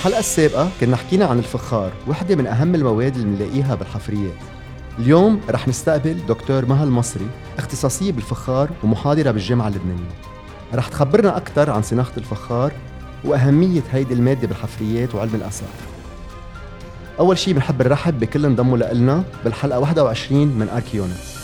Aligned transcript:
بالحلقة 0.00 0.18
السابقة 0.18 0.70
كنا 0.80 0.96
حكينا 0.96 1.24
عن 1.24 1.38
الفخار 1.38 1.92
وحدة 2.08 2.36
من 2.36 2.46
أهم 2.46 2.74
المواد 2.74 3.16
اللي 3.16 3.26
بنلاقيها 3.36 3.74
بالحفريات. 3.74 4.34
اليوم 4.98 5.40
رح 5.50 5.68
نستقبل 5.68 6.26
دكتور 6.28 6.66
مها 6.66 6.84
المصري 6.84 7.26
اختصاصية 7.58 8.12
بالفخار 8.12 8.70
ومحاضرة 8.84 9.30
بالجامعة 9.30 9.68
اللبنانية. 9.68 10.10
رح 10.74 10.88
تخبرنا 10.88 11.36
أكثر 11.36 11.70
عن 11.70 11.82
صناعة 11.82 12.12
الفخار 12.16 12.72
وأهمية 13.24 13.82
هيدي 13.92 14.14
المادة 14.14 14.48
بالحفريات 14.48 15.14
وعلم 15.14 15.34
الآثار. 15.34 15.68
أول 17.18 17.38
شيء 17.38 17.54
بنحب 17.54 17.82
نرحب 17.82 18.20
بكل 18.20 18.44
انضموا 18.44 18.78
لنا 18.78 19.24
بالحلقة 19.44 19.78
21 19.78 20.46
من 20.48 20.68
أركيونس 20.68 21.36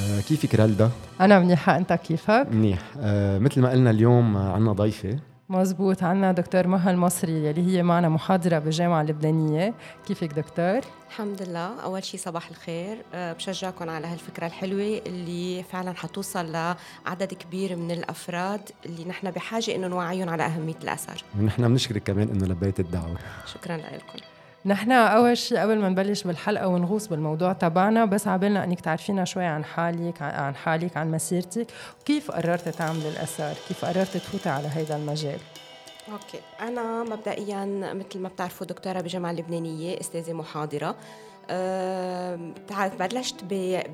آه 0.00 0.20
كيفك 0.20 0.54
رالدا؟ 0.54 0.90
أنا 1.20 1.38
منيحة 1.38 1.76
أنت 1.76 1.92
كيفك؟ 1.92 2.46
منيح. 2.52 2.78
آه 3.00 3.38
مثل 3.38 3.60
ما 3.60 3.70
قلنا 3.70 3.90
اليوم 3.90 4.36
عنا 4.36 4.72
ضيفة. 4.72 5.18
مزبوط 5.52 6.02
عنا 6.02 6.32
دكتور 6.32 6.66
مها 6.66 6.90
المصري 6.90 7.46
يلي 7.46 7.76
هي 7.76 7.82
معنا 7.82 8.08
محاضرة 8.08 8.58
بالجامعة 8.58 9.02
اللبنانية 9.02 9.74
كيفك 10.06 10.32
دكتور؟ 10.32 10.80
الحمد 11.08 11.42
لله. 11.42 11.80
أول 11.82 12.04
شيء 12.04 12.20
صباح 12.20 12.48
الخير. 12.48 13.02
أه، 13.14 13.32
بشجعكم 13.32 13.90
على 13.90 14.06
هالفكرة 14.06 14.46
الحلوة 14.46 15.00
اللي 15.06 15.62
فعلا 15.62 15.92
حتوصل 15.92 16.52
لعدد 16.52 17.34
كبير 17.34 17.76
من 17.76 17.90
الأفراد 17.90 18.60
اللي 18.86 19.04
نحن 19.04 19.30
بحاجة 19.30 19.74
إنه 19.74 19.86
نوعيهم 19.86 20.28
على 20.28 20.42
أهمية 20.42 20.78
الآثار 20.82 21.22
ونحن 21.40 21.68
بنشكرك 21.68 22.02
كمان 22.02 22.28
إنه 22.28 22.46
لبيت 22.46 22.80
الدعوة. 22.80 23.16
شكرا 23.54 23.76
لكم. 23.76 24.31
نحن 24.66 24.92
أول 24.92 25.36
شيء 25.36 25.58
قبل 25.58 25.78
ما 25.78 25.88
نبلش 25.88 26.22
بالحلقة 26.22 26.68
ونغوص 26.68 27.06
بالموضوع 27.06 27.52
تبعنا 27.52 28.04
بس 28.04 28.28
عبالنا 28.28 28.64
إنك 28.64 28.80
تعرفينا 28.80 29.24
شوي 29.24 29.44
عن 29.44 29.64
حالك 29.64 30.22
عن 30.22 30.54
حالك 30.54 30.96
عن 30.96 31.10
مسيرتك. 31.10 31.66
وكيف 32.00 32.30
قررتي 32.30 32.70
تعملي 32.70 33.08
الاثار 33.08 33.54
كيف 33.68 33.84
قررتي 33.84 34.18
تفوتي 34.18 34.48
على 34.48 34.68
هذا 34.68 34.96
المجال؟ 34.96 35.38
أوكي. 36.12 36.40
أنا 36.60 37.02
مبدئيا 37.02 37.64
مثل 37.94 38.18
ما 38.18 38.28
بتعرفوا 38.28 38.66
دكتورة 38.66 39.00
بالجامعة 39.00 39.30
اللبنانيه 39.30 40.00
أستاذة 40.00 40.32
محاضرة. 40.32 40.94
بلشت 43.00 43.44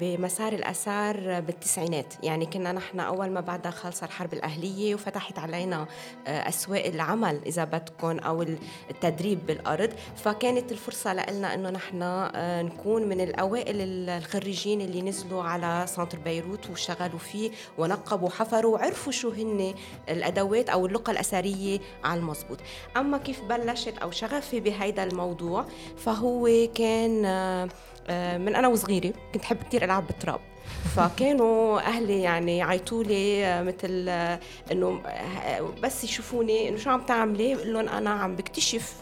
بمسار 0.00 0.52
الآثار 0.52 1.40
بالتسعينات. 1.40 2.14
يعني 2.22 2.46
كنا 2.46 2.72
نحن 2.72 3.00
أول 3.00 3.30
ما 3.30 3.40
بعدها 3.40 3.70
خلص 3.70 4.02
الحرب 4.02 4.32
الأهلية 4.32 4.94
وفتحت 4.94 5.38
علينا 5.38 5.86
آه، 6.26 6.48
أسواق 6.48 6.86
العمل 6.86 7.40
إذا 7.46 7.64
بدكم 7.64 8.18
أو 8.18 8.46
التدريب 8.90 9.46
بالأرض. 9.46 9.90
فكانت 10.16 10.72
الفرصة 10.72 11.12
لنا 11.12 11.54
أنه 11.54 11.70
نحن 11.70 12.02
آه، 12.02 12.62
نكون 12.62 13.08
من 13.08 13.20
الأوائل 13.20 13.76
الخريجين 13.80 14.80
اللي 14.80 15.02
نزلوا 15.02 15.42
على 15.42 15.84
center 15.88 16.18
بيروت 16.18 16.70
واشتغلوا 16.70 17.18
فيه 17.18 17.50
ونقبوا 17.78 18.28
وحفروا 18.28 18.74
وعرفوا 18.74 19.12
شو 19.12 19.30
هن 19.30 19.74
الأدوات 20.08 20.68
أو 20.68 20.86
اللقة 20.86 21.10
الأثرية 21.10 21.80
على 22.04 22.20
المضبوط. 22.20 22.58
أما 22.96 23.18
كيف 23.18 23.42
بلشت 23.42 23.98
أو 23.98 24.10
شغفي 24.10 24.60
بهيدا 24.60 25.04
الموضوع 25.04 25.64
فهو 25.96 26.48
كان 26.74 27.24
آه، 27.24 27.37
من 28.38 28.56
أنا 28.56 28.68
وصغيرة 28.68 29.12
كنت 29.34 29.42
أحب 29.42 29.56
كثير 29.62 29.84
ألعب 29.84 30.06
بالتراب. 30.06 30.40
فكانوا 30.96 31.80
أهلي 31.80 32.22
يعني 32.22 32.58
يعيطوا 32.58 33.04
لي 33.04 33.46
آه، 33.46 33.62
مثل 33.62 34.06
آه، 34.08 34.40
إنه 34.72 35.02
بس 35.82 36.04
يشوفوني 36.04 36.68
إنه 36.68 36.76
شو 36.76 36.90
عم 36.90 37.00
تعملي؟ 37.00 37.54
بقول 37.54 37.72
لهم 37.72 37.88
أنا 37.88 38.10
عم 38.10 38.36
بكتشف 38.36 38.94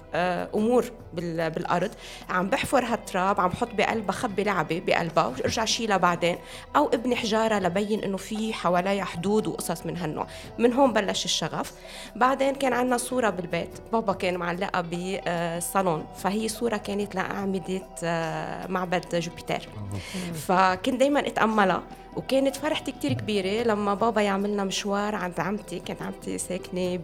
أمور 0.54 0.84
بالأرض. 1.15 1.91
عم 2.31 2.49
بحفر 2.49 2.84
هالتراب 2.84 3.41
عم 3.41 3.49
بحط 3.49 3.69
بقلبها 3.75 4.12
خبي 4.12 4.44
لعبة 4.44 4.82
بقلبها 4.87 5.27
وارجع 5.27 5.65
شيلها 5.65 5.97
بعدين 5.97 6.38
أو 6.77 6.88
ابني 6.88 7.16
حجارة 7.16 7.59
لبين 7.59 8.04
إنه 8.04 8.16
في 8.16 8.53
حواليها 8.53 9.04
حدود 9.04 9.47
وقصص 9.47 9.87
من 9.87 9.97
هالنوع. 9.97 10.27
من 10.59 10.72
هون 10.72 10.93
بلش 10.93 11.25
الشغف. 11.25 11.72
بعدين 12.16 12.54
كان 12.54 12.72
عندنا 12.72 12.97
صورة 12.97 13.31
بالبيت. 13.31 13.71
بابا 13.93 14.12
كان 14.12 14.37
معلقة 14.37 14.81
بالصالون 14.81 16.06
فهي 16.16 16.48
صورة 16.48 16.77
كانت 16.77 17.15
لأعمدة 17.15 17.83
معبد 18.69 19.16
جوبيتر 19.16 19.69
فكنت 20.34 21.00
دائما 21.00 21.21
أتأملها. 21.21 21.83
وكانت 22.16 22.56
فرحتي 22.56 22.93
كتير 22.93 23.12
كبيرة 23.12 23.62
لما 23.62 23.94
بابا 23.94 24.21
يعملنا 24.21 24.65
مشوار 24.65 25.15
عند 25.15 25.41
عمتي 25.41 25.78
كانت 25.78 26.03
عمتي 26.03 26.38
ساكنة 26.38 26.99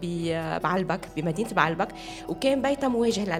بعلبك 0.59 0.99
بمدينة 1.15 1.49
بعلبك 1.53 1.87
وكان 2.29 2.61
بيتها 2.61 2.87
مواجه 2.87 3.39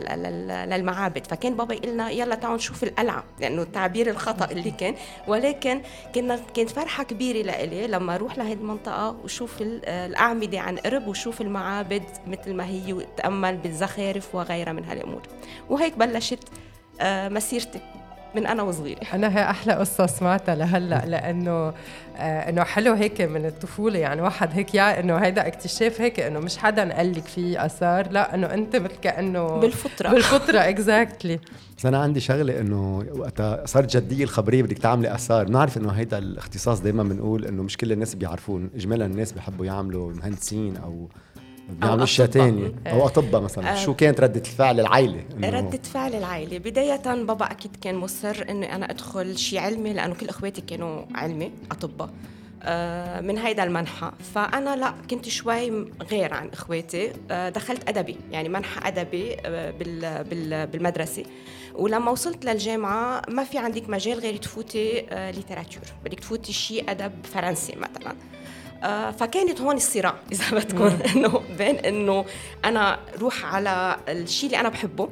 للمعابد. 0.65 1.27
فكان 1.27 1.55
بابا 1.55 1.73
يقول 1.73 1.89
لنا 1.93 2.09
يلا 2.09 2.35
تعالوا 2.35 2.57
نشوف 2.57 2.83
القلعة 2.83 3.23
لأنه 3.39 3.61
التعبير 3.61 4.09
الخطأ 4.09 4.51
اللي 4.51 4.71
كان. 4.71 4.95
ولكن 5.27 5.81
كنا 6.15 6.39
كانت 6.53 6.69
فرحة 6.69 7.03
كبيرة 7.03 7.45
لإلي 7.45 7.87
لما 7.87 8.15
أروح 8.15 8.37
لهي 8.37 8.53
المنطقة 8.53 9.15
وشوف 9.23 9.57
الأعمدة 9.61 10.59
عن 10.59 10.77
قرب 10.77 11.07
وشوف 11.07 11.41
المعابد 11.41 12.03
مثل 12.27 12.53
ما 12.53 12.65
هي 12.65 12.93
وتأمل 12.93 13.57
بالزخارف 13.57 14.35
وغيرها 14.35 14.73
من 14.73 14.85
هالأمور. 14.85 15.21
وهيك 15.69 15.97
بلشت 15.97 16.49
آه، 17.01 17.29
مسيرتي. 17.29 17.79
من 18.35 18.45
أنا 18.47 18.63
وصغيرة. 18.63 18.99
أنا 19.13 19.37
هي 19.37 19.49
أحلى 19.49 19.73
قصه 19.73 20.05
سمعتها 20.05 20.55
لهلأ 20.55 21.05
لأنه 21.05 21.73
آه 22.17 22.49
إنه 22.49 22.63
حلو 22.63 22.93
هيك 22.93 23.21
من 23.21 23.45
الطفولة 23.45 23.99
يعني 23.99 24.21
واحد 24.21 24.49
هيك 24.53 24.75
يا 24.75 24.99
إنه 24.99 25.17
هيدا 25.17 25.47
اكتشاف 25.47 26.01
هيك 26.01 26.19
إنه 26.19 26.39
مش 26.39 26.57
حدا 26.57 26.93
قال 26.93 27.11
لك 27.11 27.25
في 27.25 27.65
آثار 27.65 28.11
لا 28.11 28.35
إنه 28.35 28.53
أنت 28.53 28.75
مثل 28.75 28.95
كانه 29.01 29.47
بالفطرة. 29.47 30.09
بالفطرة 30.09 30.57
اكزاكتلي 30.69 31.39
بس 31.77 31.85
أنا 31.85 31.97
عندي 31.97 32.19
شغلة 32.19 32.59
إنه 32.59 33.05
وقتها 33.15 33.65
صارت 33.65 33.97
جدية 33.97 34.23
الخبرية 34.23 34.63
بدك 34.63 34.77
تعملي 34.77 35.15
آثار. 35.15 35.45
بنعرف 35.45 35.77
إنه 35.77 35.91
هيدا 35.91 36.17
الاختصاص 36.17 36.79
دائما 36.81 37.03
بنقول 37.03 37.45
إنه 37.45 37.63
مش 37.63 37.77
كل 37.77 37.91
الناس 37.91 38.15
بيعرفون 38.15 38.69
اجمالا 38.75 39.05
الناس 39.05 39.31
بيحبوا 39.31 39.65
يعملوا 39.65 40.13
مهندسين 40.13 40.77
أو 40.77 41.07
بيعملوا 41.69 42.03
اشياء 42.03 42.27
ثانية 42.27 42.73
أو 42.87 43.05
أطباء 43.05 43.41
مثلا. 43.41 43.75
شو 43.75 43.93
كانت 43.93 44.19
ردة 44.19 44.41
الفعل 44.41 44.79
العائلة؟ 44.79 45.23
ردة 45.43 45.79
فعل 45.93 46.15
العائلة. 46.15 46.57
بداية 46.57 47.23
بابا 47.23 47.45
أكيد 47.45 47.75
كان 47.81 47.95
مصر 47.95 48.45
إني 48.49 48.75
أنا 48.75 48.91
أدخل 48.91 49.37
شيء 49.37 49.59
علمي 49.59 49.93
لأنه 49.93 50.15
كل 50.15 50.29
إخواتي 50.29 50.61
كانوا 50.61 51.05
علمي 51.15 51.51
أطباء. 51.71 52.09
آه، 52.65 53.21
من 53.21 53.37
هيدا 53.37 53.63
المنحى. 53.63 54.11
فأنا 54.35 54.75
لا 54.75 54.93
كنت 55.09 55.29
شوي 55.29 55.85
غير 56.11 56.33
عن 56.33 56.49
إخواتي. 56.49 57.11
آه، 57.31 57.49
دخلت 57.49 57.89
أدبي 57.89 58.17
يعني 58.31 58.49
منحى 58.49 58.87
أدبي 58.87 59.37
آه، 59.45 60.63
بالمدرسة. 60.63 61.23
ولما 61.75 62.11
وصلت 62.11 62.45
للجامعة 62.45 63.21
ما 63.27 63.43
في 63.43 63.57
عندك 63.57 63.89
مجال 63.89 64.19
غير 64.19 64.37
تفوتي 64.37 65.05
ليتراتور 65.11 65.83
بدك 66.05 66.19
تفوتي 66.19 66.53
شيء 66.53 66.91
أدب 66.91 67.11
فرنسي 67.33 67.75
مثلا. 67.75 68.11
آه، 68.11 68.15
فكانت 69.19 69.61
هون 69.61 69.75
الصراع 69.75 70.15
إذا 70.31 70.45
بدكم 70.51 70.97
إنه 71.15 71.41
بين 71.57 71.75
إنه 71.75 72.25
أنا 72.65 72.99
روح 73.21 73.55
على 73.55 73.97
الشيء 74.09 74.45
اللي 74.45 74.59
أنا 74.59 74.69
بحبه 74.69 75.09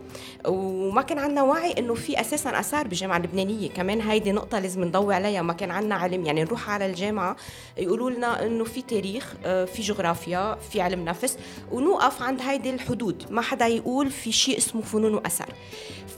وما 0.47 1.01
كان 1.01 1.19
عندنا 1.19 1.43
وعي 1.43 1.71
إنه 1.71 1.93
في 1.93 2.21
أساسا 2.21 2.59
آثار 2.59 2.87
بالجامعة 2.87 3.17
اللبنانية. 3.17 3.69
كمان 3.69 4.01
هيدي 4.01 4.31
نقطة 4.31 4.59
لازم 4.59 4.83
نضوي 4.83 5.15
عليها 5.15 5.41
ما 5.41 5.53
كان 5.53 5.71
عندنا 5.71 5.95
علم. 5.95 6.25
يعني 6.25 6.43
نروح 6.43 6.69
على 6.69 6.85
الجامعة 6.85 7.35
يقولوا 7.77 8.09
لنا 8.09 8.45
إنه 8.45 8.63
في 8.63 8.81
تاريخ 8.81 9.33
آه، 9.45 9.65
في 9.65 9.81
جغرافيا 9.81 10.57
في 10.71 10.81
علم 10.81 11.05
نفس 11.05 11.37
ونوقف 11.71 12.21
عند 12.21 12.41
هيدي 12.41 12.69
الحدود. 12.69 13.25
ما 13.29 13.41
حدا 13.41 13.67
يقول 13.67 14.09
في 14.09 14.31
شيء 14.31 14.57
اسمه 14.57 14.81
فنون 14.81 15.13
وأثر. 15.13 15.49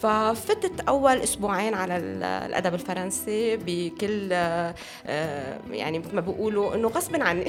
ففتت 0.01 0.79
أول 0.87 1.17
أسبوعين 1.17 1.73
على 1.73 1.97
الأدب 1.97 2.73
الفرنسي 2.73 3.57
بكل 3.57 4.29
آه، 4.31 4.75
يعني 5.71 5.99
مثل 5.99 6.15
ما 6.15 6.21
بيقولوا 6.21 6.75
إنه 6.75 6.87
غصبا 6.87 7.23
عني 7.23 7.42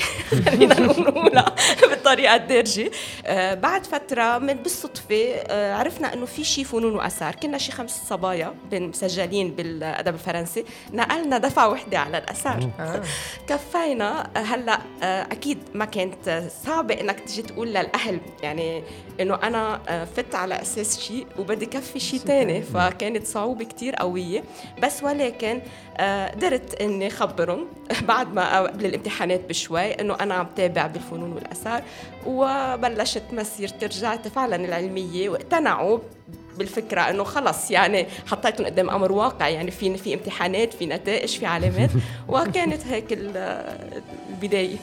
خلينا 0.47 0.81
نقولها 0.81 1.55
بالطريقة 1.83 2.35
الدارجة. 2.37 2.91
آه، 3.27 3.55
بعد 3.55 3.87
فترة 3.87 4.39
من 4.39 4.55
بالصدفة 4.55 5.35
آه، 5.35 5.75
عرفنا 5.75 6.15
إنه 6.15 6.27
في 6.27 6.45
شيء 6.45 6.65
فنون 6.65 6.95
وآثار. 6.95 7.35
كنا 7.35 7.59
شي 7.59 7.73
خمس 7.73 8.03
صبايا 8.09 8.55
مسجلين 8.73 9.51
بالأدب 9.51 10.15
الفرنسي. 10.15 10.65
نقلنا 10.93 11.39
دفعة 11.39 11.69
وحدة 11.69 11.99
على 11.99 12.19
الآثار. 12.19 12.71
آه. 12.81 13.03
كفينا. 13.49 14.31
هلأ 14.37 14.79
أكيد 15.03 15.59
ما 15.75 15.85
كانت 15.85 16.51
صعبة 16.67 17.01
إنك 17.01 17.21
تجي 17.21 17.43
تقول 17.43 17.69
للأهل 17.69 18.21
يعني 18.43 18.83
إنه 19.21 19.35
أنا 19.43 19.81
فت 20.17 20.35
على 20.35 20.63
أساس 20.63 21.01
شيء 21.01 21.27
وبدي 21.39 21.67
كفي 21.67 22.01
شيء 22.01 22.19
ثاني 22.21 22.63
فكانت 22.63 23.27
صعوبة 23.27 23.65
كتير 23.65 23.95
قوية. 23.95 24.45
بس 24.83 25.03
ولكن 25.03 25.63
قدرت 26.01 26.75
إني 26.81 27.11
خبرهم. 27.11 27.67
بعد 28.09 28.35
ما 28.35 28.61
قبل 28.61 28.87
الامتحانات 28.87 29.41
بشوي 29.49 29.84
إنه 29.93 30.17
أنا 30.21 30.35
عم 30.35 30.47
تابع 30.57 30.87
بالفنون 30.87 31.33
والآثار 31.33 31.83
وبلشت 32.27 33.23
مسيرتي 33.33 33.87
رجعت 33.87 34.29
فعلا 34.29 34.57
العلمية 34.57 35.29
واقتنعوا 35.29 35.99
بالفكرة 36.59 37.01
إنه 37.01 37.25
خلص 37.25 37.71
يعني 37.71 38.07
حطيتهم 38.27 38.67
قدام 38.67 38.91
أمر 38.91 39.13
واقع 39.13 39.49
يعني 39.49 39.71
في 39.71 39.97
في 39.97 40.15
امتحانات 40.15 40.75
في 40.75 40.87
نتائج 40.87 41.29
في 41.29 41.47
علامات 41.47 41.91
وكانت 42.29 42.87
هيك 42.87 43.07
البداية. 43.13 44.77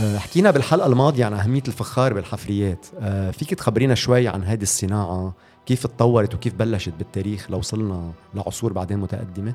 آه، 0.00 0.18
حكينا 0.18 0.50
بالحلقة 0.50 0.86
الماضية 0.86 1.24
عن 1.24 1.32
أهمية 1.34 1.62
الفخار 1.68 2.12
بالحفريات. 2.12 2.86
آه، 3.00 3.30
فيك 3.30 3.54
تخبرينا 3.54 3.94
شوي 3.94 4.28
عن 4.28 4.44
هذه 4.44 4.62
الصناعة؟ 4.62 5.32
كيف 5.66 5.86
تطورت 5.86 6.34
وكيف 6.34 6.54
بلشت 6.54 6.92
بالتاريخ 6.98 7.50
لو 7.50 7.58
وصلنا 7.58 8.12
لعصور 8.34 8.72
بعدين 8.72 8.98
متقدمة؟ 8.98 9.54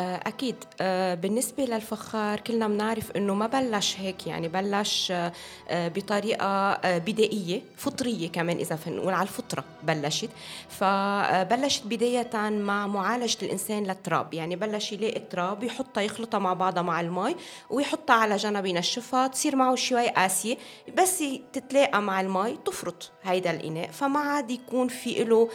أكيد. 0.00 0.56
آه، 0.80 1.14
بالنسبة 1.14 1.64
للفخار 1.64 2.40
كلنا 2.40 2.68
بنعرف 2.68 3.10
إنه 3.10 3.34
ما 3.34 3.46
بلش 3.46 3.96
هيك 3.98 4.26
يعني 4.26 4.48
بلش 4.48 5.12
آه، 5.12 5.32
بطريقة 5.70 6.78
بدائية 6.98 7.62
فطرية 7.76 8.28
كمان 8.28 8.56
إذا 8.58 8.78
نقول 8.86 9.14
على 9.14 9.22
الفطرة 9.22 9.64
بلشت. 9.82 10.30
فبلشت 10.68 11.86
بداية 11.86 12.30
مع 12.50 12.86
معالجة 12.86 13.38
الإنسان 13.42 13.84
للتراب. 13.84 14.34
يعني 14.34 14.56
بلش 14.56 14.92
يلاقي 14.92 15.16
التراب 15.16 15.62
يحطها 15.62 16.00
يخلطها 16.00 16.38
مع 16.38 16.52
بعضها 16.52 16.82
مع 16.82 17.00
المي 17.00 17.36
ويحطها 17.70 18.16
على 18.16 18.36
جنب 18.36 18.66
ينشفها 18.66 19.26
تصير 19.26 19.56
معه 19.56 19.74
شوي 19.74 20.08
قاسية. 20.08 20.56
بس 20.98 21.24
تتلاقى 21.52 22.02
مع 22.02 22.20
المي 22.20 22.58
تفرط 22.64 23.10
هيدا 23.22 23.50
الإناء. 23.50 23.90
فما 23.90 24.20
عاد 24.20 24.50
يكون 24.50 24.88
في 24.88 25.24
له 25.24 25.48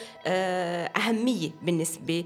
أهمية 0.97 1.49
بالنسبة 1.61 2.25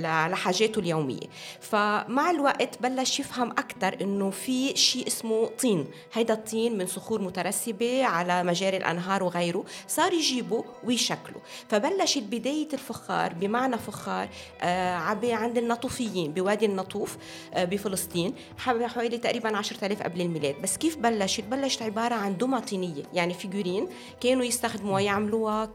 لحاجاته 0.00 0.78
اليومية. 0.78 1.26
فمع 1.60 2.30
الوقت 2.30 2.82
بلش 2.82 3.20
يفهم 3.20 3.50
أكثر 3.50 3.96
إنه 4.00 4.30
في 4.30 4.76
شيء 4.76 5.06
اسمه 5.06 5.46
طين. 5.46 5.86
هيدا 6.12 6.34
الطين 6.34 6.78
من 6.78 6.86
صخور 6.86 7.22
مترسبة 7.22 8.04
على 8.04 8.42
مجاري 8.44 8.76
الأنهار 8.76 9.22
وغيره 9.22 9.64
صار 9.88 10.12
يجيبه 10.12 10.64
ويشكله. 10.84 11.36
فبلشت 11.68 12.22
بداية 12.22 12.68
الفخار 12.72 13.32
بمعنى 13.32 13.78
فخار 13.78 14.28
آه 14.60 14.94
عند 15.22 15.58
النطوفيين 15.58 16.32
بوادي 16.32 16.66
النطوف 16.66 17.16
آه 17.54 17.64
بفلسطين 17.64 18.34
حوالي 18.58 19.18
تقريبا 19.18 19.56
10000 19.56 20.02
قبل 20.02 20.20
الميلاد. 20.20 20.62
بس 20.62 20.76
كيف 20.76 20.96
بلشت؟ 20.96 21.44
بلشت 21.44 21.82
عبارة 21.82 22.14
عن 22.14 22.36
دمى 22.36 22.60
طينية 22.60 23.02
يعني 23.14 23.34
فيجورين 23.34 23.88
كانوا 24.20 24.44
يستخدموها 24.44 25.00
يعملوها 25.00 25.68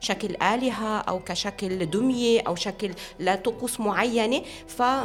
كشكل 0.00 0.36
آلهة 0.42 0.98
أو 0.98 1.18
كشكل 1.18 1.90
دمية 1.90 2.40
أو 2.46 2.54
شكل 2.54 2.90
لطقوس 3.20 3.80
معينة. 3.80 4.42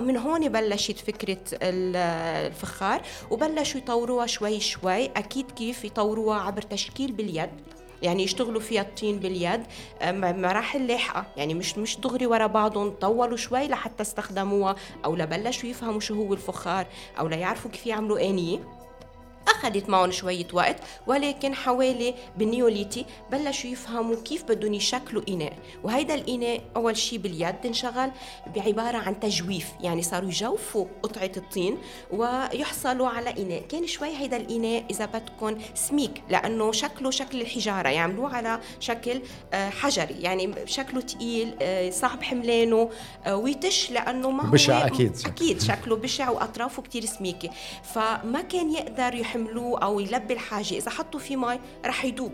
فمن 0.03 0.17
هون 0.17 0.49
بلشت 0.49 0.97
فكرة 0.97 1.37
الفخار 1.61 3.01
وبلشوا 3.31 3.81
يطوروها 3.81 4.25
شوي 4.25 4.59
شوي. 4.59 5.05
أكيد 5.05 5.51
كيف؟ 5.51 5.85
يطوروها 5.85 6.39
عبر 6.39 6.61
تشكيل 6.61 7.11
باليد. 7.11 7.49
يعني 8.01 8.23
يشتغلوا 8.23 8.61
فيها 8.61 8.81
الطين 8.81 9.19
باليد. 9.19 9.63
مراحل 10.21 10.87
لاحقه 10.87 11.25
يعني 11.37 11.53
مش 11.53 11.77
مش 11.77 11.99
دغري 11.99 12.25
ورا 12.25 12.47
بعضهم. 12.47 12.89
طولوا 12.89 13.37
شوي 13.37 13.67
لحتى 13.67 14.03
استخدموها 14.03 14.75
أو 15.05 15.15
لبلشوا 15.15 15.69
يفهموا 15.69 15.99
شو 15.99 16.13
هو 16.13 16.33
الفخار 16.33 16.87
أو 17.19 17.27
ليعرفوا 17.27 17.71
كيف 17.71 17.87
يعملوا 17.87 18.19
آنية. 18.29 18.82
أخذت 19.47 19.89
معهم 19.89 20.11
شوية 20.11 20.47
وقت 20.53 20.75
ولكن 21.07 21.55
حوالي 21.55 22.13
بالنيوليتي 22.37 23.05
بلشوا 23.31 23.69
يفهموا 23.69 24.15
كيف 24.15 24.43
بدهم 24.43 24.73
يشكلوا 24.73 25.21
إناء. 25.29 25.53
وهيدا 25.83 26.15
الإناء 26.15 26.61
أول 26.75 26.97
شيء 26.97 27.19
باليد 27.19 27.55
انشغل 27.65 28.11
بعبارة 28.55 28.97
عن 28.97 29.19
تجويف 29.19 29.67
يعني 29.81 30.01
صاروا 30.01 30.29
يجوفوا 30.29 30.85
قطعة 31.03 31.31
الطين 31.37 31.77
ويحصلوا 32.11 33.07
على 33.07 33.29
إناء. 33.29 33.61
كان 33.61 33.87
شوي 33.87 34.17
هيدا 34.17 34.37
الإناء 34.37 34.85
إذا 34.91 35.05
بدكم 35.05 35.57
سميك 35.75 36.23
لأنه 36.29 36.71
شكله 36.71 37.11
شكل 37.11 37.41
الحجارة 37.41 37.89
يعملوه 37.89 38.35
على 38.35 38.59
شكل 38.79 39.21
آه، 39.53 39.69
حجري. 39.69 40.15
يعني 40.19 40.53
شكله 40.65 41.01
تقيل 41.01 41.55
آه، 41.61 41.89
صعب 41.89 42.23
حملانه 42.23 42.89
آه، 43.25 43.35
ويتش 43.35 43.91
لأنه 43.91 44.31
ما 44.31 44.43
هو 44.43 44.51
بشع 44.51 44.87
أكيد. 44.87 45.17
أكيد 45.25 45.61
شكله 45.61 45.95
بشع 45.95 46.29
وأطرافه 46.29 46.81
كتير 46.81 47.05
سميكة. 47.05 47.49
فما 47.83 48.41
كان 48.41 48.71
يقدر 48.71 49.15
يحمل 49.15 49.32
يحملوه 49.33 49.79
أو 49.79 49.99
يلبي 49.99 50.33
الحاجة. 50.33 50.73
إذا 50.73 50.91
حطوا 50.91 51.19
فيه 51.19 51.35
مي 51.35 51.59
رح 51.85 52.05
يدوب. 52.05 52.31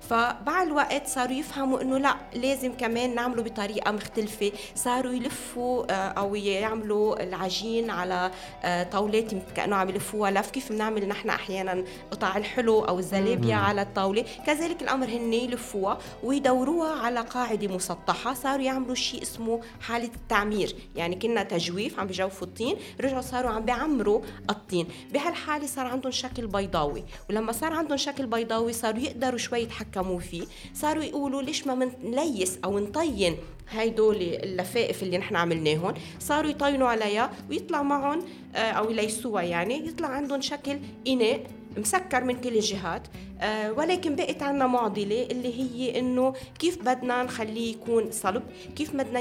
فمع 0.00 0.62
الوقت 0.62 1.06
صاروا 1.06 1.32
يفهموا 1.32 1.82
إنه 1.82 1.98
لا 1.98 2.16
لازم 2.34 2.72
كمان 2.72 3.14
نعمله 3.14 3.42
بطريقة 3.42 3.90
مختلفة. 3.90 4.52
صاروا 4.74 5.12
يلفوا 5.12 5.92
آه، 5.92 5.94
أو 5.94 6.34
يعملوا 6.34 7.22
العجين 7.22 7.90
على 7.90 8.30
آه، 8.62 8.82
طاولات 8.82 9.30
كأنه 9.56 9.76
عم 9.76 9.88
يلفوها. 9.88 10.30
لف 10.30 10.50
كيف 10.50 10.72
بنعمل 10.72 11.08
نحن 11.08 11.28
أحيانا 11.28 11.84
قطع 12.10 12.36
الحلو 12.36 12.80
أو 12.80 12.98
الزلابيا 12.98 13.56
على 13.56 13.82
الطاولة. 13.82 14.24
كذلك 14.46 14.82
الأمر 14.82 15.06
هن 15.06 15.32
يلفوها 15.32 15.98
ويدوروها 16.22 17.00
على 17.00 17.20
قاعدة 17.20 17.74
مسطحة. 17.74 18.34
صاروا 18.34 18.64
يعملوا 18.64 18.94
شيء 18.94 19.22
اسمه 19.22 19.60
حالة 19.80 20.10
التعمير. 20.14 20.76
يعني 20.96 21.16
كنا 21.16 21.42
تجويف 21.42 22.00
عم 22.00 22.06
بيجوفوا 22.06 22.46
الطين 22.46 22.76
رجعوا 23.00 23.20
صاروا 23.20 23.50
عم 23.50 23.64
بيعمروا 23.64 24.20
الطين. 24.50 24.88
بهالحالة 25.12 25.66
صار 25.66 25.86
عندهم 25.86 26.12
شكل 26.12 26.41
بيضاوي. 26.46 27.04
ولما 27.30 27.52
صار 27.52 27.72
عندهم 27.72 27.96
شكل 27.96 28.26
بيضاوي 28.26 28.72
صاروا 28.72 29.00
يقدروا 29.00 29.38
شوي 29.38 29.58
يتحكموا 29.58 30.18
فيه. 30.18 30.44
صاروا 30.74 31.04
يقولوا 31.04 31.42
ليش 31.42 31.66
ما 31.66 31.90
نليس 32.02 32.58
أو 32.64 32.78
نطين 32.78 33.36
هيدول 33.70 34.16
اللفائف 34.16 35.02
اللي 35.02 35.18
نحن 35.18 35.36
عملناهم 35.36 35.94
صاروا 36.20 36.50
يطينوا 36.50 36.88
عليها 36.88 37.32
ويطلع 37.50 37.82
معهم 37.82 38.22
آه، 38.54 38.58
أو 38.58 38.90
يليسوها 38.90 39.42
يعني. 39.42 39.86
يطلع 39.86 40.08
عندهم 40.08 40.40
شكل 40.40 40.78
إناء 41.08 41.40
مسكر 41.76 42.24
من 42.24 42.40
كل 42.40 42.56
الجهات. 42.56 43.02
آه 43.40 43.72
ولكن 43.72 44.16
بقت 44.16 44.42
عنا 44.42 44.66
معضلة 44.66 45.22
اللي 45.22 45.60
هي 45.60 45.98
إنه 45.98 46.34
كيف 46.58 46.82
بدنا 46.82 47.22
نخليه 47.22 47.72
يكون 47.72 48.10
صلب؟ 48.10 48.42
كيف 48.76 48.96
بدنا 48.96 49.20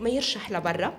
ما 0.00 0.08
يرشح 0.08 0.50
لبرا؟ 0.50 0.94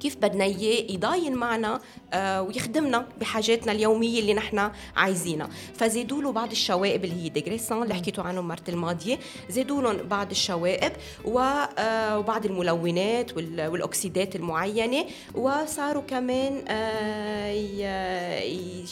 كيف 0.00 0.16
بدنا 0.16 0.44
إياه 0.44 0.92
يضاين 0.92 1.34
معنا 1.34 1.80
آه 2.12 2.42
ويخدمنا 2.42 3.06
بحاجاتنا 3.20 3.72
اليومية 3.72 4.20
اللي 4.20 4.34
نحن 4.34 4.70
عايزينها. 4.96 5.48
فزيدوا 5.74 6.22
له 6.22 6.32
بعض 6.32 6.50
الشوائب 6.50 7.04
اللي 7.04 7.24
هي 7.24 7.28
ديغريسون 7.28 7.82
اللي 7.82 7.94
حكيتوا 7.94 8.24
عنهم 8.24 8.44
المره 8.44 8.62
الماضية. 8.68 9.18
زيدوا 9.50 9.82
لهم 9.82 9.96
بعض 9.96 10.30
الشوائب 10.30 10.92
آه 11.26 12.18
وبعض 12.18 12.46
الملونات 12.46 13.36
والاكسيدات 13.36 14.36
المعينة. 14.36 15.04
وصاروا 15.34 16.02
كمان 16.02 16.64
آه 16.68 17.50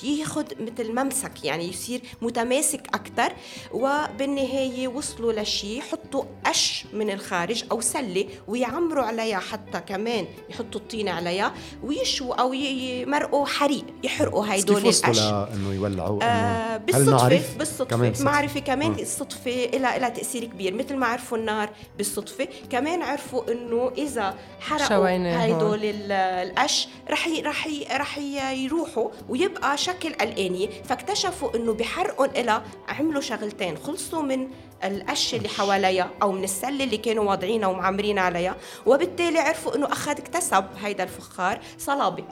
ياخذ 0.02 0.44
مثل 0.60 0.92
ممسك 0.92 1.44
يعني 1.44 1.68
يصير 1.68 2.00
متماسك 2.22 2.86
أكثر 2.94 3.32
وبالنهاية 3.72 4.88
وصلوا 4.88 5.32
لشيء 5.32 5.78
يحطوا 5.78 6.24
قش 6.46 6.84
من 6.92 7.10
الخارج 7.10 7.64
أو 7.70 7.80
سلة 7.80 8.26
ويعمروا 8.48 9.04
عليها 9.04 9.38
حتى 9.38 9.80
كمان 9.80 10.26
يحطوا 10.50 10.80
الطينه 10.96 11.10
عليها 11.10 11.52
ويشوا 11.84 12.34
أو 12.34 12.52
يمرقوا 12.52 13.46
حريق 13.46 13.84
يحرقوا 14.04 14.46
هيدول 14.52 14.76
القش 14.76 15.00
كيف 15.00 15.18
إنه 15.18 15.74
يولعوا؟ 15.74 16.22
آه 16.22 16.76
بالصدفة 16.76 17.58
بالصدفة. 17.58 17.84
كمان 17.84 18.12
معرفة 18.20 18.60
كمان 18.60 18.92
آه. 18.92 19.02
الصدفة 19.02 19.50
لها 19.50 19.98
لها 19.98 20.08
تأثير 20.08 20.44
كبير 20.44 20.74
مثل 20.74 20.96
ما 20.96 21.06
عرفوا 21.06 21.38
النار 21.38 21.70
بالصدفة. 21.96 22.48
كمان 22.70 23.02
عرفوا 23.02 23.52
إنه 23.52 23.92
إذا 23.98 24.34
حرقوا 24.60 25.08
هيدول 25.08 25.80
القش 25.82 26.88
رح 27.10 27.26
ي... 27.26 27.40
رح 27.40 27.66
ي... 27.66 27.86
رح 27.92 28.18
يروحوا 28.52 29.08
ويبقى 29.28 29.76
شكل 29.78 30.08
الآنية. 30.08 30.68
فاكتشفوا 30.84 31.56
إنه 31.56 31.72
بحرقهم 31.72 32.30
لها 32.36 32.62
عملوا 32.88 33.20
شغلتين 33.20 33.76
خلصوا 33.76 34.22
من 34.22 34.48
القش 34.84 35.34
اللي 35.34 35.48
حواليها 35.48 36.10
أو 36.22 36.32
من 36.32 36.44
السله 36.44 36.84
اللي 36.84 36.96
كانوا 36.96 37.24
واضعينها 37.24 37.68
ومعمرين 37.68 38.18
عليها 38.18 38.56
وبالتالي 38.86 39.38
عرفوا 39.38 39.76
إنه 39.76 39.86
أخذ 39.86 40.10
اكتسب 40.10 40.64
هيدا 40.80 41.04
الفخار 41.04 41.60
صلابة. 41.78 42.24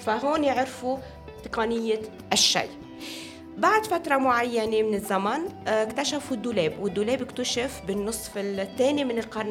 فهون 0.00 0.44
عرفوا 0.44 0.98
تقنية 1.44 2.00
الشيء. 2.32 2.70
بعد 3.58 3.86
فترة 3.86 4.16
معينة 4.16 4.88
من 4.88 4.94
الزمن 4.94 5.40
آه، 5.66 5.82
اكتشفوا 5.82 6.36
الدولاب 6.36 6.72
والدولاب 6.80 7.22
اكتشف 7.22 7.82
بالنصف 7.86 8.38
الثاني 8.38 9.04
من 9.04 9.18
القرن 9.18 9.50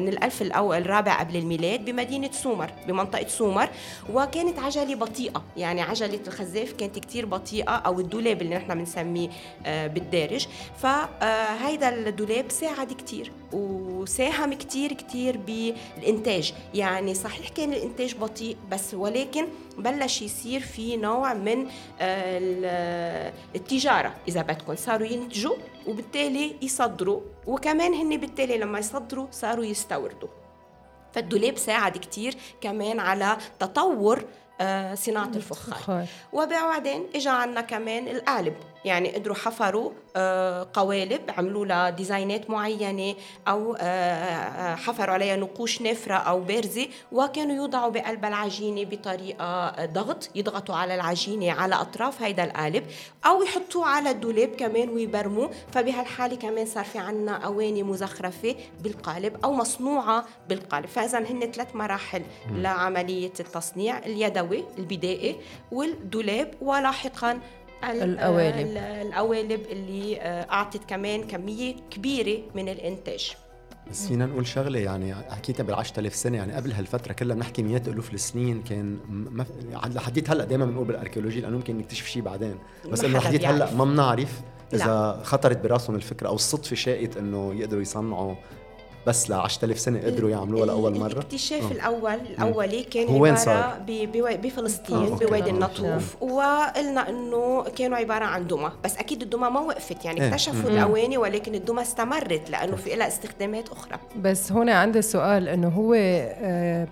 من 0.00 0.08
الألف 0.08 0.42
الأول 0.42 0.76
الرابع 0.76 1.20
قبل 1.20 1.36
الميلاد 1.36 1.84
بمدينة 1.84 2.30
سومر 2.32 2.70
بمنطقة 2.88 3.28
سومر. 3.28 3.68
وكانت 4.12 4.58
عجلة 4.58 4.94
بطيئة 4.94 5.42
يعني 5.56 5.82
عجلة 5.82 6.20
الخزاف 6.26 6.72
كانت 6.72 6.98
كتير 6.98 7.26
بطيئة 7.26 7.70
أو 7.70 8.00
الدولاب 8.00 8.42
اللي 8.42 8.56
نحن 8.56 8.74
بنسميه 8.74 9.28
آه، 9.66 9.86
بالدارج. 9.86 10.46
فهيدا 10.78 11.88
آه، 11.88 12.08
الدولاب 12.08 12.50
ساعد 12.50 12.92
كتير 12.92 13.32
وساهم 14.00 14.54
كتير 14.54 14.92
كتير 14.92 15.36
بالإنتاج. 15.36 16.54
يعني 16.74 17.14
صحيح 17.14 17.48
كان 17.48 17.72
الإنتاج 17.72 18.16
بطيء 18.16 18.56
بس 18.70 18.94
ولكن 18.94 19.46
بلش 19.78 20.22
يصير 20.22 20.60
في 20.60 20.96
نوع 20.96 21.34
من 21.34 21.66
التجارة 23.54 24.14
إذا 24.28 24.42
بدكم. 24.42 24.76
صاروا 24.76 25.06
ينتجوا 25.06 25.56
وبالتالي 25.86 26.56
يصدروا 26.62 27.20
وكمان 27.46 27.94
هن 27.94 28.16
بالتالي 28.16 28.58
لما 28.58 28.78
يصدروا 28.78 29.26
صاروا 29.30 29.64
يستوردوا. 29.64 30.28
فالدولاب 31.12 31.56
ساعد 31.56 31.98
كتير 31.98 32.34
كمان 32.60 33.00
على 33.00 33.36
تطور 33.58 34.24
آه، 34.60 34.94
صناعة 34.94 35.30
الفخار. 35.36 36.06
وبعدين 36.32 37.06
اجى 37.14 37.28
عنا 37.28 37.60
كمان 37.60 38.08
القالب. 38.08 38.54
يعني 38.84 39.08
قدروا 39.08 39.36
حفروا 39.36 39.90
آه، 40.16 40.68
قوالب 40.74 41.20
عملوا 41.38 41.66
لها 41.66 41.90
ديزاينات 41.90 42.50
معينة 42.50 43.14
أو 43.48 43.74
آه، 43.74 43.80
آه، 43.80 44.74
حفروا 44.74 45.14
عليها 45.14 45.36
نقوش 45.36 45.82
نافرة 45.82 46.14
أو 46.14 46.40
بارزة 46.40 46.88
وكانوا 47.12 47.56
يوضعوا 47.56 47.90
بقلب 47.90 48.24
العجينة 48.24 48.84
بطريقة 48.84 49.84
ضغط 49.84 50.30
يضغطوا 50.34 50.74
على 50.74 50.94
العجينة 50.94 51.52
على 51.52 51.74
أطراف 51.74 52.22
هيدا 52.22 52.44
القالب 52.44 52.84
أو 53.26 53.42
يحطوه 53.42 53.86
على 53.86 54.10
الدولاب 54.10 54.48
كمان 54.48 54.88
ويبرموه 54.88 55.50
فبهالحالة 55.72 56.36
كمان 56.36 56.66
صار 56.66 56.84
في 56.84 56.98
عنا 56.98 57.32
أواني 57.32 57.82
مزخرفة 57.82 58.56
بالقالب 58.80 59.36
أو 59.44 59.52
مصنوعة 59.52 60.24
بالقالب. 60.48 60.86
فإذا 60.86 61.18
هن 61.18 61.40
ثلاث 61.52 61.76
مراحل 61.76 62.22
لعملية 62.54 63.32
التصنيع 63.40 63.98
اليدوي 63.98 64.64
البدائي 64.78 65.36
والدولاب 65.72 66.54
ولاحقا 66.60 67.40
القوالب. 67.84 68.76
القوالب 68.76 69.60
اللي 69.70 70.20
آه، 70.20 70.46
أعطت 70.50 70.84
كمان 70.88 71.22
كمية 71.22 71.76
كبيرة 71.90 72.42
من 72.54 72.68
الإنتاج. 72.68 73.32
بس 73.90 74.06
فينا 74.06 74.26
نقول 74.26 74.46
شغلة 74.46 74.78
يعني 74.78 75.14
حكيتها 75.14 75.64
بال 75.64 75.74
10000 75.74 76.14
سنة 76.14 76.36
يعني 76.36 76.52
قبل 76.52 76.72
هالفترة 76.72 77.12
كلها 77.12 77.36
بنحكي 77.36 77.62
مئات 77.62 77.88
ألوف 77.88 78.14
السنين 78.14 78.62
كان 78.62 78.98
ما 79.08 79.46
لحديت 79.94 80.30
هلأ 80.30 80.44
دائما 80.44 80.64
بنقول 80.64 80.86
بالاركيولوجي 80.86 81.40
لأنه 81.40 81.56
ممكن 81.56 81.78
نكتشف 81.78 82.06
شيء 82.06 82.22
بعدين. 82.22 82.58
بس 82.92 83.04
إنه 83.04 83.18
لحديت 83.18 83.44
هلأ 83.44 83.74
ما 83.74 83.84
بنعرف 83.84 84.40
إذا 84.74 84.84
لا. 84.86 85.24
خطرت 85.24 85.58
براسهم 85.64 85.96
الفكرة 85.96 86.28
أو 86.28 86.34
الصدفة 86.34 86.76
شاءت 86.76 87.16
إنه 87.16 87.54
يقدروا 87.54 87.82
يصنعوا 87.82 88.34
بس 89.06 89.30
ل 89.30 89.32
10000 89.32 89.78
سنة 89.78 90.00
قدروا 90.00 90.30
يعملوها 90.30 90.66
لأول 90.66 90.98
مرة. 90.98 91.12
الاكتشاف 91.12 91.62
أوه. 91.62 91.72
الأول 91.72 92.14
الأولي 92.14 92.82
كان 92.82 93.08
هو 93.08 93.22
وين 93.22 93.36
صار؟ 93.36 93.78
بفلسطين 94.18 95.04
بوادي 95.06 95.50
النطوف. 95.50 96.22
وقلنا 96.22 97.08
إنه 97.08 97.62
كانوا 97.62 97.96
عبارة 97.96 98.24
عن 98.24 98.46
دمى. 98.46 98.72
بس 98.84 98.96
أكيد 98.96 99.22
الدمى 99.22 99.50
ما 99.50 99.60
وقفت 99.60 100.04
يعني 100.04 100.20
إيه. 100.20 100.28
اكتشفوا 100.28 100.70
الأواني 100.70 101.18
ولكن 101.18 101.54
الدمى 101.54 101.82
استمرت 101.82 102.50
لأنه 102.50 102.76
في 102.76 102.96
لها 102.96 103.08
استخدامات 103.08 103.68
أخرى. 103.68 103.98
بس 104.16 104.52
هون 104.52 104.68
عندي 104.68 105.02
سؤال 105.02 105.48
إنه 105.48 105.68
هو 105.68 105.94
آه 105.94 106.88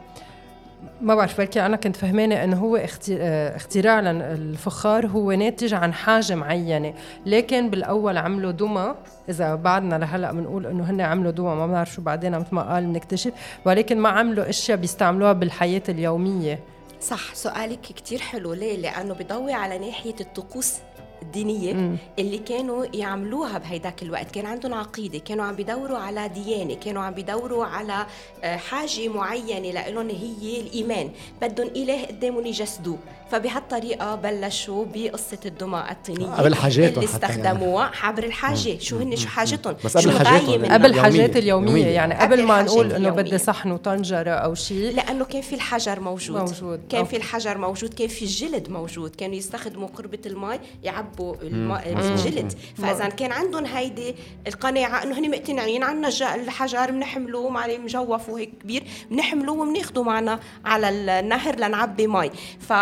ما 1.01 1.15
بعرف 1.15 1.39
بلكي 1.39 1.67
أنا 1.67 1.77
كنت 1.77 1.97
فهمانة 1.97 2.45
إنه 2.45 2.57
هو 2.57 2.77
اختراع 2.77 3.99
الفخار 4.11 5.07
هو 5.07 5.33
ناتج 5.33 5.75
عن 5.75 5.93
حاجة 5.93 6.35
معينة 6.35 6.95
لكن 7.27 7.71
بالأول 7.71 8.19
عملوا 8.19 8.51
دمى. 8.51 8.95
إذا 9.29 9.55
بعدنا 9.55 9.99
لهلأ 9.99 10.33
بنقول 10.33 10.67
إنه 10.67 10.91
هن 10.91 11.01
عملوا 11.01 11.31
دمى 11.31 11.55
ما 11.55 11.67
بنعرف 11.67 11.93
شو 11.93 12.03
بعدين 12.03 12.39
مثل 12.39 12.55
ما 12.55 12.75
قال 12.75 12.87
بنكتشف 12.87 13.33
ولكن 13.65 13.99
ما 13.99 14.09
عملوا 14.09 14.49
أشياء 14.49 14.79
بيستعملوها 14.79 15.33
بالحياة 15.33 15.83
اليومية. 15.89 16.61
صح 17.01 17.35
سؤالك 17.35 17.81
كتير 17.81 18.19
حلو. 18.19 18.53
ليه؟ 18.53 18.77
لأنه 18.77 19.15
بضوي 19.15 19.53
على 19.53 19.79
ناحية 19.79 20.15
الطقوس. 20.21 20.75
الدينية 21.23 21.73
مم. 21.73 21.97
اللي 22.19 22.39
كانوا 22.39 22.87
يعملوها 22.95 23.59
بهيداك 23.59 24.03
الوقت. 24.03 24.31
كان 24.31 24.47
عندهم 24.47 24.75
عقيدة 24.75 25.19
كانوا 25.19 25.45
عم 25.45 25.55
بيدوروا 25.55 25.99
على 25.99 26.29
ديانة 26.29 26.75
كانوا 26.75 27.03
عم 27.03 27.15
بيدوروا 27.15 27.65
على 27.65 28.07
آه، 28.45 28.57
حاجة 28.57 29.09
معينة 29.09 29.89
لهم 29.89 30.09
هي 30.11 30.61
الإيمان. 30.61 31.11
بدهم 31.43 31.67
إله 31.77 32.05
قدامهم 32.07 32.47
يجسدوه. 32.47 32.99
فبهالطريقة 33.31 34.15
بلشوا 34.15 34.85
بقصة 34.95 35.39
الدمى 35.47 35.85
الطينية 35.91 36.27
قبل 36.27 36.55
حاجاتهم 36.55 36.95
اللي 36.95 37.05
استخدموها 37.05 37.85
يعني. 37.85 37.97
عبر 38.03 38.25
الحاجة. 38.25 38.79
شو 38.79 38.99
هن؟ 38.99 39.17
شو 39.17 39.29
حاجتهم؟ 39.29 39.77
بس 39.85 39.97
قبل 39.97 40.19
حاجاتهم 40.19 40.65
قبل 40.65 40.87
الحاجات 40.87 41.37
اليومية 41.37 41.87
يعني 41.87 42.15
قبل 42.15 42.43
ما 42.43 42.63
نقول 42.63 42.93
إنه 42.93 43.11
بدي 43.11 43.39
صحن 43.39 43.71
وطنجرة 43.71 44.31
أو 44.31 44.55
شيء 44.55 44.95
لأنه 44.95 45.25
كان 45.25 45.43
في 45.43 45.55
الحجر 45.55 46.01
موجود. 46.01 46.41
موجود. 46.41 46.81
كان 46.89 47.01
أوكي. 47.01 47.11
في 47.11 47.17
الحجر 47.17 47.59
موجود. 47.59 47.95
كان 47.95 48.09
في 48.09 48.23
الجلد 48.23 48.71
موجود. 48.71 49.17
كانوا 49.17 49.37
يستخدموا 49.37 49.89
قربة 49.89 50.19
الماء 50.27 50.61
يعبوا 50.83 51.35
الجلد. 51.43 52.53
فإذا 52.77 53.09
كان 53.09 53.33
عندهم 53.33 53.65
هيدي 53.67 54.15
القناعة 54.47 55.03
إنه 55.03 55.19
هن 55.19 55.31
مقتنعين 55.31 55.83
عنا 55.83 56.09
الحجر 56.35 56.91
بنحمله 56.91 57.49
معلي 57.49 57.79
مجوف 57.79 58.29
وهيك 58.29 58.51
كبير 58.63 58.85
بنحمله 59.11 59.53
وبناخده 59.53 60.03
معنا 60.03 60.41
على 60.65 60.89
النهر 60.89 61.57
لنعبي 61.57 62.07
مي 62.07 62.31
ف 62.61 62.73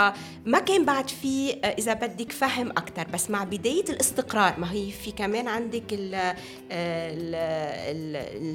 ما 0.45 0.59
كان 0.59 0.85
بعد 0.85 1.11
في 1.11 1.52
آه، 1.52 1.66
إذا 1.66 1.93
بدك 1.93 2.33
فهم 2.33 2.71
أكثر 2.71 3.07
بس 3.12 3.31
مع 3.31 3.45
بداية 3.45 3.85
الاستقرار 3.88 4.55
ما 4.61 4.73
هي 4.73 4.90
في 4.90 5.12
كمان 5.12 5.49
عندك 5.49 5.85
ال 5.93 6.35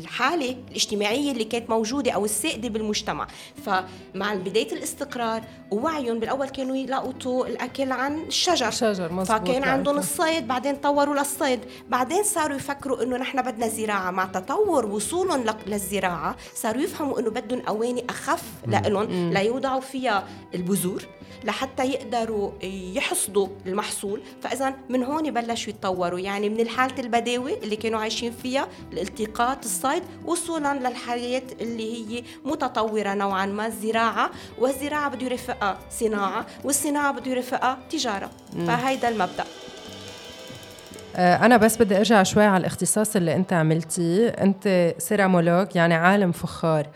الحالة 0.01 0.55
الاجتماعية 0.69 1.31
اللي 1.31 1.43
كانت 1.43 1.69
موجودة 1.69 2.11
أو 2.11 2.25
السائدة 2.25 2.69
بالمجتمع. 2.69 3.27
فمع 3.65 4.33
بداية 4.33 4.71
الاستقرار 4.71 5.41
ووعيهم 5.71 6.19
بالأول 6.19 6.49
كانوا 6.49 6.75
يلقطوا 6.75 7.47
الأكل 7.47 7.91
عن 7.91 8.21
الشجر. 8.21 8.71
شجر 8.71 9.13
مزبوط 9.13 9.39
فكان 9.39 9.63
عندهم 9.63 9.97
الصيد 9.97 10.47
بعدين 10.47 10.75
طوروا 10.75 11.15
للصيد. 11.15 11.59
بعدين 11.89 12.23
صاروا 12.23 12.55
يفكروا 12.55 13.03
إنه 13.03 13.17
نحن 13.17 13.41
بدنا 13.41 13.67
زراعة. 13.67 14.11
مع 14.11 14.25
تطور 14.25 14.85
وصولهم 14.85 15.45
للزراعة 15.67 16.35
صاروا 16.55 16.81
يفهموا 16.81 17.19
إنه 17.19 17.29
بدهم 17.29 17.61
أواني 17.67 18.05
أخف 18.09 18.43
لهم 18.67 19.33
ليوضعوا 19.33 19.81
فيها 19.81 20.27
البذور 20.55 21.05
لحتى 21.43 21.70
يقدروا 21.79 22.51
يحصدوا 22.93 23.47
المحصول 23.65 24.21
فإذا 24.41 24.73
من 24.89 25.03
هون 25.03 25.31
بلشوا 25.31 25.73
يتطوروا. 25.73 26.19
يعني 26.19 26.49
من 26.49 26.59
الحالة 26.59 26.99
البداوه 26.99 27.53
اللي 27.63 27.75
كانوا 27.75 27.99
عايشين 27.99 28.31
فيها 28.31 28.67
الالتقاط 28.93 29.63
الصيد 29.63 30.03
وصولا 30.25 30.73
للحياة 30.73 31.43
اللي 31.61 32.17
هي 32.17 32.23
متطورة 32.45 33.13
نوعا 33.13 33.45
ما 33.45 33.65
الزراعة. 33.65 34.31
والزراعة 34.59 35.09
بده 35.09 35.25
يرافقها 35.25 35.77
صناعة 35.89 36.45
والصناعة 36.63 37.11
بده 37.11 37.31
يرافقها 37.31 37.77
تجارة. 37.89 38.29
فهيدا 38.67 39.09
المبدأ. 39.09 39.45
آه، 41.15 41.45
أنا 41.45 41.57
بس 41.57 41.77
بدي 41.77 41.97
أرجع 41.97 42.23
شوي 42.23 42.43
على 42.43 42.61
الاختصاص 42.61 43.15
اللي 43.15 43.35
أنت 43.35 43.53
عملتيه، 43.53 44.27
أنت 44.27 44.95
سيرامولوج 44.97 45.67
يعني 45.75 45.93
عالم 45.93 46.31
فخار، 46.31 46.87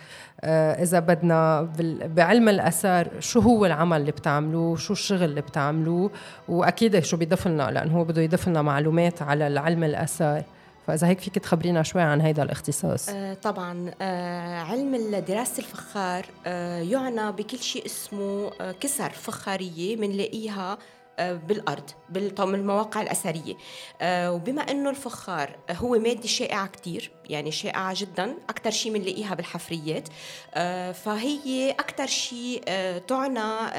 إذا 0.43 0.99
بدنا 0.99 1.69
بعلم 2.05 2.49
الأثار 2.49 3.09
شو 3.19 3.39
هو 3.39 3.65
العمل 3.65 4.01
اللي 4.01 4.11
بتعملوه؟ 4.11 4.75
شو 4.77 4.93
الشغل 4.93 5.23
اللي 5.23 5.41
بتعملوه؟ 5.41 6.11
وأكيد 6.49 6.99
شو 6.99 7.17
بيضيف 7.17 7.47
لنا 7.47 7.71
لأنه 7.71 7.97
هو 7.97 8.03
بده 8.03 8.21
يضيف 8.21 8.47
لنا 8.47 8.61
معلومات 8.61 9.21
على 9.21 9.47
العلم 9.47 9.83
الأثار. 9.83 10.43
فإذا 10.87 11.07
هيك 11.07 11.19
فيك 11.19 11.35
تخبرينا 11.35 11.83
شوي 11.83 12.01
عن 12.01 12.21
هذا 12.21 12.43
الاختصاص. 12.43 13.09
آه 13.09 13.33
طبعا 13.33 13.91
آه 14.01 14.59
علم 14.59 15.15
دراسه 15.27 15.59
الفخار 15.59 16.25
آه 16.45 16.79
يعنى 16.79 17.31
بكل 17.31 17.57
شيء 17.57 17.85
اسمه 17.85 18.51
آه 18.61 18.71
كسر 18.71 19.09
فخارية 19.09 19.95
بنلاقيها 19.95 20.77
آه، 21.19 21.33
بالأرض 21.33 21.89
بالمواقع 22.09 23.01
الأثرية. 23.01 23.55
آه، 24.01 24.31
وبما 24.31 24.61
إنه 24.61 24.89
الفخار 24.89 25.55
هو 25.71 25.99
مادة 25.99 26.27
شائعة 26.27 26.67
كثير 26.67 27.11
يعني 27.29 27.51
شائعة 27.51 27.93
جدا 27.97 28.35
أكثر 28.49 28.71
شيء 28.71 28.93
بنلاقيها 28.93 29.35
بالحفريات. 29.35 30.09
آه، 30.53 30.91
فهي 30.91 31.71
أكثر 31.71 32.07
شيء 32.07 32.61
تعنى 33.07 33.71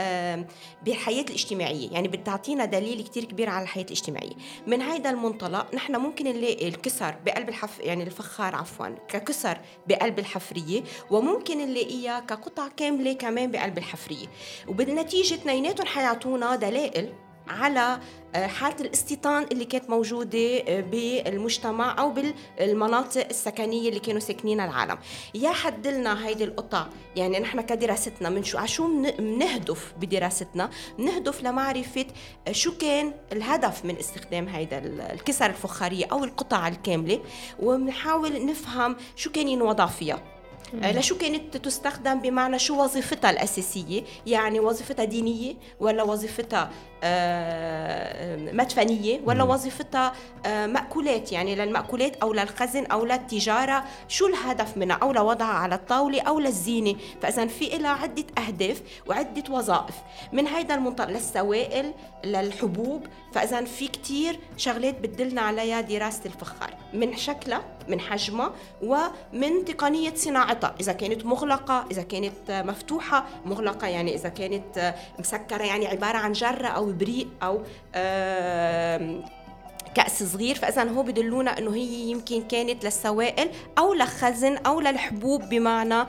بالحياة 0.85 1.23
الاجتماعية. 1.23 1.91
يعني 1.91 2.09
بتعطينا 2.09 2.65
دليل 2.65 3.03
كثير 3.03 3.25
كبير 3.25 3.49
على 3.49 3.63
الحياة 3.63 3.85
الاجتماعية. 3.85 4.35
من 4.67 4.83
هذا 4.83 5.11
المنطلق 5.11 5.75
نحن 5.75 5.97
ممكن 5.97 6.25
نلاقي 6.25 6.69
الكسر 6.69 7.15
بقلب 7.27 7.49
الحف 7.49 7.79
يعني 7.81 8.03
الفخار 8.03 8.55
عفوا 8.55 8.89
ككسر 9.09 9.59
بقلب 9.87 10.19
الحفرية 10.19 10.83
وممكن 11.11 11.59
نلاقيها 11.59 12.21
كقطع 12.21 12.69
كاملة 12.69 13.13
كمان 13.13 13.51
بقلب 13.51 13.79
الحفرية. 13.79 14.27
وبالنتيجه 14.69 15.35
اثنيناتهم 15.35 15.87
حيعطونا 15.87 16.57
دلائل 16.57 17.13
على 17.49 17.99
آه، 18.35 18.47
حالة 18.47 18.77
الاستيطان 18.81 19.47
اللي 19.53 19.65
كانت 19.65 19.91
موجودة 19.91 20.59
آه، 20.69 20.81
بالمجتمع 20.81 21.99
أو 21.99 22.15
بالمناطق 22.59 23.27
السكنية 23.31 23.89
اللي 23.89 24.01
كانوا 24.01 24.21
ساكنين 24.21 24.61
العالم. 24.61 24.99
يا 25.35 25.51
حدلنا 25.51 26.27
هيدي 26.27 26.45
القطع 26.45 26.87
يعني 27.17 27.39
نحن 27.39 27.61
كدراستنا 27.61 28.29
من 28.31 28.45
شو 28.45 28.59
عشو 28.59 28.89
بنهدف 29.19 29.93
بدراستنا؟ 30.01 30.71
بنهدف 30.99 31.43
لمعرفة 31.43 32.07
آه، 32.49 32.53
شو 32.53 32.79
كان 32.79 33.13
الهدف 33.33 33.85
من 33.85 33.97
استخدام 33.97 34.49
هيدا 34.49 34.79
الكسر 35.13 35.47
الفخارية 35.47 36.07
أو 36.13 36.25
القطع 36.25 36.69
الكاملة؟ 36.69 37.21
وبنحاول 37.63 38.47
نفهم 38.47 38.97
شو 39.17 39.31
كان 39.33 39.49
ينوضع 39.49 39.87
فيها. 39.87 40.23
لشو 40.75 41.19
كانت 41.19 41.57
تستخدم 41.57 42.21
بمعنى 42.21 42.59
شو 42.59 42.85
وظيفتها 42.85 43.31
الأساسية؟ 43.31 44.03
يعني 44.27 44.61
وظيفتها 44.61 45.05
دينية 45.05 45.55
ولا 45.81 46.03
وظيفتها 46.03 46.71
آه، 47.07 48.37
مدفنية 48.53 49.21
ولا 49.25 49.45
وظيفتها 49.45 50.13
آه، 50.47 50.67
مأكولات 50.67 51.33
يعني 51.33 51.55
للمأكولات 51.55 52.17
أو 52.17 52.33
للخزن 52.33 52.87
أو 52.87 53.05
للتجارة 53.05 53.85
شو 54.09 54.27
الهدف 54.27 54.77
منها؟ 54.77 54.97
أو 54.97 55.13
لوضعها 55.13 55.55
على 55.55 55.75
الطاولة 55.75 56.23
أو 56.23 56.39
للزينة 56.39 56.97
فإذا 57.23 57.47
في 57.47 57.79
لها 57.79 57.91
عدة 57.91 58.25
أهداف 58.39 58.83
وعدة 59.07 59.43
وظائف. 59.51 59.95
من 60.33 60.47
هيدا 60.47 60.75
المنطلق 60.75 61.11
للسوائل 61.11 61.93
للحبوب. 62.25 63.07
فإذا 63.33 63.65
في 63.65 63.89
كتير 63.89 64.39
شغلات 64.57 65.01
بتدلنا 65.01 65.41
عليها 65.41 65.81
دراسة 65.81 66.21
الفخار. 66.27 66.75
من 66.93 67.17
شكلها 67.17 67.63
من 67.89 68.01
حجمها 68.01 68.53
ومن 68.83 69.65
تقنية 69.65 70.15
صناعتها. 70.15 70.75
إذا 70.81 70.93
كانت 70.93 71.27
مغلقة 71.27 71.85
إذا 71.91 72.03
كانت 72.03 72.51
مفتوحة 72.51 73.27
مغلقة 73.45 73.87
يعني 73.87 74.15
إذا 74.15 74.29
كانت 74.29 74.95
مسكرة 75.19 75.63
يعني 75.65 75.87
عبارة 75.87 76.19
عن 76.19 76.33
جرة 76.33 76.67
أو 76.69 76.91
بريق 76.99 77.29
أو 77.43 77.63
كأس 79.95 80.23
صغير. 80.23 80.55
فإذا 80.55 80.85
هو 80.85 81.03
بدلونا 81.03 81.59
إنه 81.59 81.75
هي 81.75 82.11
يمكن 82.11 82.43
كانت 82.43 82.85
للسوائل 82.85 83.49
أو 83.79 83.95
لخزن 83.95 84.57
أو 84.57 84.81
للحبوب 84.81 85.43
بمعنى 85.43 86.07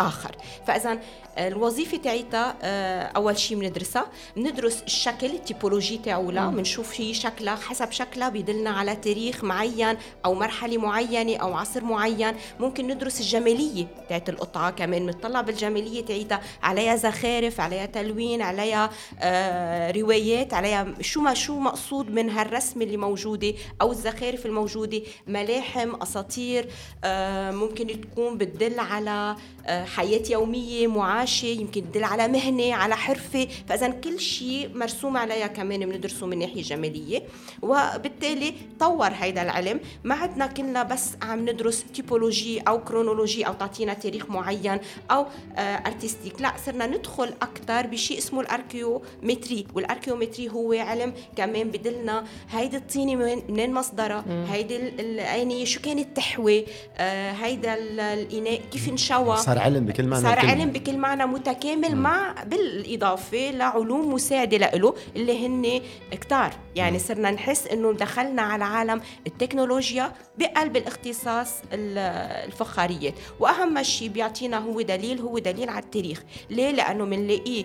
آه 0.00 0.08
آخر 0.08 0.36
فإذا 0.66 0.98
الوظيفة 1.38 1.96
تاعتها 1.96 2.56
آه، 2.62 3.02
أول 3.02 3.38
شيء 3.38 3.58
بندرسها. 3.58 4.06
بندرس 4.36 4.82
الشكل 4.82 5.26
التيبولوجي 5.26 5.98
تاعولها 5.98 6.50
بنشوف 6.50 7.00
هي 7.00 7.14
شكلها 7.14 7.56
حسب 7.56 7.90
شكلها 7.90 8.28
بيدلنا 8.28 8.70
على 8.70 8.96
تاريخ 8.96 9.44
معين 9.44 9.96
أو 10.24 10.34
مرحلة 10.34 10.78
معينة 10.78 11.36
أو 11.36 11.54
عصر 11.54 11.84
معين. 11.84 12.34
ممكن 12.60 12.86
ندرس 12.86 13.20
الجمالية 13.20 13.86
تاعت 14.08 14.28
القطعة 14.28 14.70
كمان. 14.70 15.06
بنطلع 15.06 15.40
بالجمالية 15.40 16.04
تاعتها 16.04 16.40
عليها 16.62 16.96
زخارف 16.96 17.60
عليها 17.60 17.86
تلوين 17.86 18.42
عليها 18.42 18.90
آه 19.20 19.90
روايات 19.90 20.54
عليها 20.54 20.94
شو 21.00 21.20
ما 21.20 21.34
شو 21.34 21.58
مقصود 21.58 22.10
من 22.10 22.30
هالرسم 22.30 22.82
اللي 22.82 22.96
موجودة 22.96 23.54
أو 23.82 23.92
الزخارف 23.92 24.46
الموجودة. 24.46 25.02
ملاحم 25.26 25.94
أساطير 26.02 26.68
آه 27.04 27.50
ممكن 27.50 28.00
تكون 28.00 28.38
بتدل 28.38 28.78
على 28.80 29.36
آه 29.66 29.84
يومية 30.30 30.86
معاشره 30.86 31.10
معاشة 31.10 31.46
يمكن 31.46 31.92
تدل 31.92 32.04
على 32.04 32.28
مهنة 32.28 32.74
على 32.74 32.96
حرفة. 32.96 33.48
فإذا 33.68 33.88
كل 33.88 34.20
شيء 34.20 34.70
مرسوم 34.74 35.16
عليها 35.16 35.46
كمان 35.46 35.86
بندرسه 35.86 36.26
من 36.26 36.38
ناحية 36.38 36.62
جمالية. 36.62 37.22
وبالتالي 37.62 38.54
طور 38.80 39.08
هيدا 39.08 39.42
العلم. 39.42 39.80
ما 40.04 40.14
عدنا 40.14 40.46
كنا 40.46 40.82
بس 40.82 41.08
عم 41.22 41.48
ندرس 41.48 41.84
typologie 41.94 42.60
أو 42.60 42.84
chronologie 42.84 43.46
أو 43.46 43.52
تعطينا 43.52 43.94
تاريخ 43.94 44.30
معين 44.30 44.80
أو 45.10 45.26
آه 45.56 45.60
ارتستيك 45.60 46.40
لا 46.40 46.52
صرنا 46.66 46.86
ندخل 46.86 47.34
أكثر 47.42 47.86
بشيء 47.86 48.18
اسمه 48.18 48.40
الأركيومتري. 48.40 49.66
والأركيومتري 49.74 50.48
هو 50.48 50.72
علم 50.72 51.12
كمان 51.36 51.70
بدلنا 51.70 52.24
هيدي 52.50 52.76
الطينة 52.76 53.14
منين 53.48 53.72
مصدرها؟ 53.72 54.24
هيدي 54.48 54.76
الآنية 54.76 55.64
شو 55.64 55.80
كانت 55.80 56.16
تحوي 56.16 56.64
آه 56.96 57.32
هيدا 57.32 57.74
الإناء 57.74 58.60
كيف 58.72 58.88
انشوى؟ 58.88 59.36
صار 59.36 59.58
علم 59.58 59.79
بكل 59.86 60.06
معنى 60.06 60.22
صار 60.22 60.38
علم 60.38 60.70
بكل 60.70 60.96
معنى 60.96 61.26
متكامل 61.26 61.96
مع 61.96 62.34
بالإضافة 62.46 63.50
لعلوم 63.50 64.14
مساعدة 64.14 64.56
له 64.56 64.94
اللي 65.16 65.46
هن 65.46 65.80
كتار. 66.10 66.52
يعني 66.76 66.98
صرنا 66.98 67.30
نحس 67.30 67.66
إنه 67.66 67.92
دخلنا 67.92 68.42
على 68.42 68.64
عالم 68.64 69.00
التكنولوجيا 69.26 70.12
بقلب 70.38 70.76
الاختصاص 70.76 71.54
الفخاريات. 71.72 73.14
وأهم 73.40 73.82
شيء 73.82 74.08
بيعطينا 74.08 74.58
هو 74.58 74.80
دليل 74.80 75.20
هو 75.20 75.38
دليل 75.38 75.68
على 75.68 75.84
التاريخ. 75.84 76.22
ليه؟ 76.50 76.70
لأنه 76.70 77.04
بنلاقيه 77.04 77.64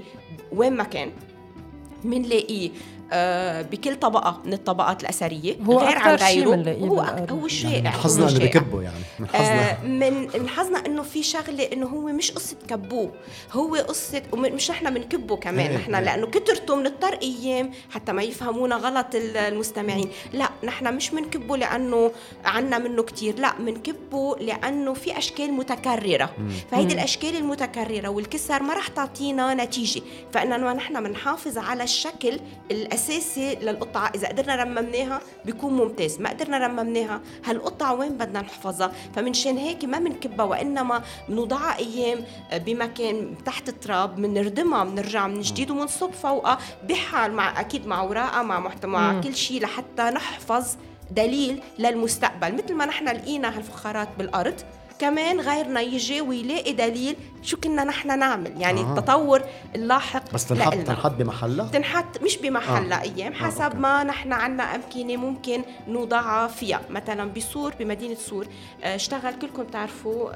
وين 0.51 0.73
ما 0.73 0.83
كان. 0.83 1.11
بنلاقيه 2.03 2.69
بكل 3.71 3.95
طبقة 3.95 4.41
من 4.45 4.53
الطبقات 4.53 5.01
الأثرية 5.01 5.55
هو 5.63 5.79
غير 5.79 5.97
عن 5.97 6.15
غيره. 6.15 6.71
هو 6.71 7.01
هو 7.29 7.47
شائع 7.47 7.73
يعني 7.73 7.89
حظنا 7.89 8.29
إنه 8.29 8.39
بكبه 8.39 8.81
يعني 8.81 8.99
من 9.19 9.27
حظنا. 9.27 9.71
آه 9.71 9.83
من 9.83 10.27
من 10.41 10.49
حظنا 10.49 10.85
إنه 10.85 11.03
في 11.03 11.23
شغلة 11.23 11.63
إنه 11.73 11.85
هو 11.85 12.01
مش 12.01 12.31
قصة 12.31 12.55
كبوه 12.67 13.11
هو 13.51 13.75
قصة 13.75 14.21
مش 14.33 14.71
نحن 14.71 14.93
بنكبه 14.93 15.35
كمان 15.35 15.67
إيه، 15.67 15.77
نحن 15.77 15.95
إيه. 15.95 16.03
لأنه 16.03 16.27
كترته 16.27 16.75
بنضطر 16.75 17.19
أيام 17.21 17.71
حتى 17.89 18.11
ما 18.11 18.23
يفهمونا 18.23 18.75
غلط 18.75 19.07
المستمعين. 19.15 20.09
لا 20.33 20.49
نحن 20.63 20.95
مش 20.95 21.09
بنكبه 21.09 21.57
لأنه 21.57 22.11
عنا 22.45 22.77
منه 22.77 23.03
كتير 23.03 23.39
لا 23.39 23.53
بنكبه 23.59 24.35
لأنه 24.39 24.93
في 24.93 25.17
أشكال 25.17 25.53
متكررة. 25.53 26.29
فهيدي 26.71 26.93
الأشكال 26.93 27.35
المتكررة 27.35 28.07
والكسر 28.07 28.63
ما 28.63 28.73
رح 28.73 28.87
تعطينا 28.87 29.53
نتيجة 29.53 30.01
فاننا 30.33 30.73
نحن 30.73 31.03
بنحافظ 31.03 31.57
على 31.57 31.83
الشكل 31.83 32.39
الأساسي 32.95 33.55
للقطعة. 33.55 34.11
إذا 34.15 34.27
قدرنا 34.27 34.55
رممناها 34.55 35.19
بيكون 35.45 35.73
ممتاز. 35.73 36.21
ما 36.21 36.29
قدرنا 36.29 36.57
رممناها 36.57 37.21
هالقطعة 37.45 37.93
وين 37.93 38.17
بدنا 38.17 38.41
نحفظها؟ 38.41 38.91
فمنشان 39.15 39.57
هيك 39.57 39.85
ما 39.85 39.99
بنكبها 39.99 40.45
وإنما 40.45 41.03
بنوضعها 41.29 41.77
أيام 41.77 42.23
بمكان 42.53 43.35
تحت 43.45 43.69
التراب 43.69 44.15
بنردمها 44.15 44.83
بنرجع 44.83 45.27
من 45.27 45.41
جديد 45.41 45.71
وبنصب 45.71 46.11
فوقها 46.11 46.57
بحال 46.89 47.33
مع 47.33 47.59
أكيد 47.59 47.87
مع 47.87 48.01
ورقه 48.01 48.41
مع 48.41 48.59
محتوى 48.59 48.91
مع 48.91 49.21
كل 49.21 49.35
شيء 49.35 49.61
لحتى 49.61 50.03
نحفظ 50.03 50.65
دليل 51.11 51.61
للمستقبل. 51.79 52.53
مثل 52.53 52.73
ما 52.73 52.85
نحن 52.85 53.05
لقينا 53.07 53.57
هالفخارات 53.57 54.07
بالأرض 54.17 54.55
كمان 54.99 55.39
غيرنا 55.39 55.81
يجي 55.81 56.21
ويلاقي 56.21 56.73
دليل 56.73 57.15
شو 57.41 57.57
كنا 57.57 57.83
نحن 57.83 58.19
نعمل 58.19 58.61
يعني 58.61 58.81
آه. 58.81 58.83
التطور 58.83 59.41
اللاحق 59.75 60.33
بس 60.33 60.45
تنحط 60.45 60.73
تنحط 60.73 61.11
بمحلها 61.11 61.67
تنحط 61.67 62.21
مش 62.23 62.37
بمحلها 62.37 62.99
آه. 62.99 63.01
أيام 63.01 63.33
آه، 63.33 63.35
حسب 63.35 63.75
آه. 63.75 63.79
ما 63.79 64.03
نحن 64.03 64.33
عنا 64.33 64.75
أمكنة 64.75 65.17
ممكن 65.17 65.63
نوضعها 65.87 66.47
فيها 66.47 66.81
مثلا 66.89 67.33
بسور 67.33 67.73
بمدينة 67.79 68.15
سور 68.15 68.47
آه، 68.83 68.95
اشتغل 68.95 69.33
كلكم 69.33 69.63
بتعرفوا 69.63 70.29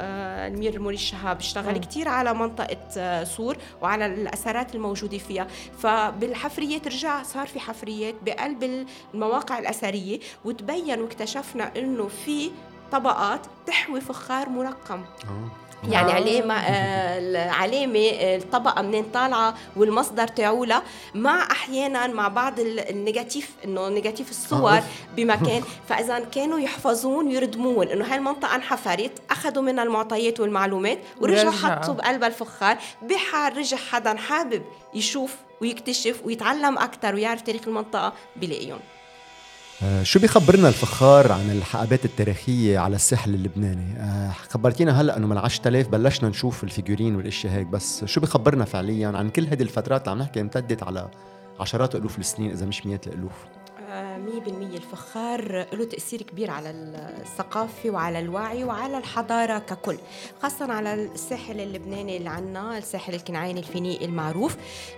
المير 0.48 0.74
موريس 0.74 0.96
شهاب 0.96 1.38
اشتغل 1.38 1.76
آه. 1.76 1.80
كثير 1.80 2.08
على 2.08 2.34
منطقة 2.34 3.24
سور 3.24 3.58
وعلى 3.82 4.06
الأثارات 4.06 4.76
الموجودة 4.76 5.18
فيها 5.18 5.48
فبالحفريات 5.80 6.88
رجع 6.88 7.24
صار 7.24 7.48
في 7.48 7.60
حفريات 7.60 8.16
بقلب 8.26 8.86
المواقع 9.14 9.60
الأثرية 9.60 10.20
وتبين 10.46 11.02
واكتشفنا 11.02 11.72
إنه 11.78 12.08
في 12.08 12.52
طبقات 12.92 13.42
تحوي 13.68 14.02
فخار 14.02 14.50
مرقم. 14.50 15.04
آه. 15.24 15.70
يعني 15.90 16.12
علامة 16.12 16.54
آه 16.54 17.20
العلامة 17.20 18.00
الطبقة 18.22 18.82
منين 18.82 19.04
طالعة 19.14 19.56
والمصدر 19.76 20.28
تاعولها 20.28 20.84
مع 21.16 21.52
أحيانا 21.52 22.08
مع 22.08 22.28
بعض 22.28 22.60
ال 22.60 22.71
négatif 22.71 23.52
إنه 23.66 23.90
négatif 23.90 24.30
الصور 24.30 24.78
آه. 24.78 24.84
بمكان. 25.16 25.64
فإذا 25.90 26.20
كانوا 26.20 26.60
يحفظون 26.60 27.28
ويردمون 27.28 27.88
إنه 27.88 28.06
هاي 28.06 28.18
المنطقة 28.18 28.56
انحفرت 28.56 29.12
أخذوا 29.32 29.64
منها 29.64 29.84
المعطيات 29.84 30.40
والمعلومات 30.40 31.00
ورجعوا 31.22 31.52
حطوا 31.52 31.94
بقلب 31.94 32.24
الفخار. 32.24 32.78
بحال 33.02 33.58
رجع 33.58 33.78
حدا 33.78 34.18
حابب 34.18 34.64
يشوف 34.94 35.36
ويكتشف 35.62 36.22
ويتعلم 36.26 36.78
أكثر 36.78 37.16
ويعرف 37.16 37.42
تاريخ 37.42 37.62
المنطقة 37.68 38.14
بلاقيهم. 38.36 38.80
آه، 39.84 40.04
شو 40.04 40.20
بيخبرنا 40.20 40.68
الفخار 40.68 41.32
عن 41.32 41.52
الحقبات 41.52 42.06
التاريخية 42.06 42.80
على 42.80 42.96
الساحل 42.96 43.34
اللبناني؟ 43.34 44.00
آه، 44.00 44.32
خبرتينا 44.32 45.02
هلأ 45.02 45.18
إنه 45.18 45.28
من 45.28 45.38
10000 45.38 45.88
بلشنا 45.88 46.30
نشوف 46.30 46.64
الفيجورين 46.64 47.16
والأشياء 47.16 47.54
هيك 47.54 47.68
بس 47.68 48.06
شو 48.06 48.22
بيخبرنا 48.22 48.66
فعليا 48.66 49.08
عن 49.08 49.30
كل 49.30 49.48
هذه 49.48 49.62
الفترات 49.62 50.02
اللي 50.02 50.12
عم 50.12 50.20
نحكي 50.20 50.42
امتدت 50.42 50.84
على 50.84 51.10
عشرات 51.60 51.96
الالوف 51.96 52.20
السنين 52.20 52.52
إذا 52.52 52.66
مش 52.66 52.86
مئات 52.86 53.08
الألوف؟ 53.08 53.34
مية 54.18 54.40
بالمية. 54.40 54.78
الفخار 54.78 55.66
له 55.74 55.86
تأثير 55.86 56.22
كبير 56.22 56.52
على 56.52 56.70
الثقافة 56.70 57.90
وعلى 57.90 58.20
الوعي 58.20 58.64
وعلى 58.64 58.98
الحضارة 58.98 59.60
ككل 59.60 59.98
خاصة 60.42 60.74
على 60.74 60.94
الساحل 60.94 61.60
اللبناني 61.60 62.18
اللي 62.18 62.30
عنا 62.30 62.78
الساحل 62.78 63.14
الكنعاني 63.14 63.60
الفينيقي 63.60 64.06
المعروف 64.06 64.58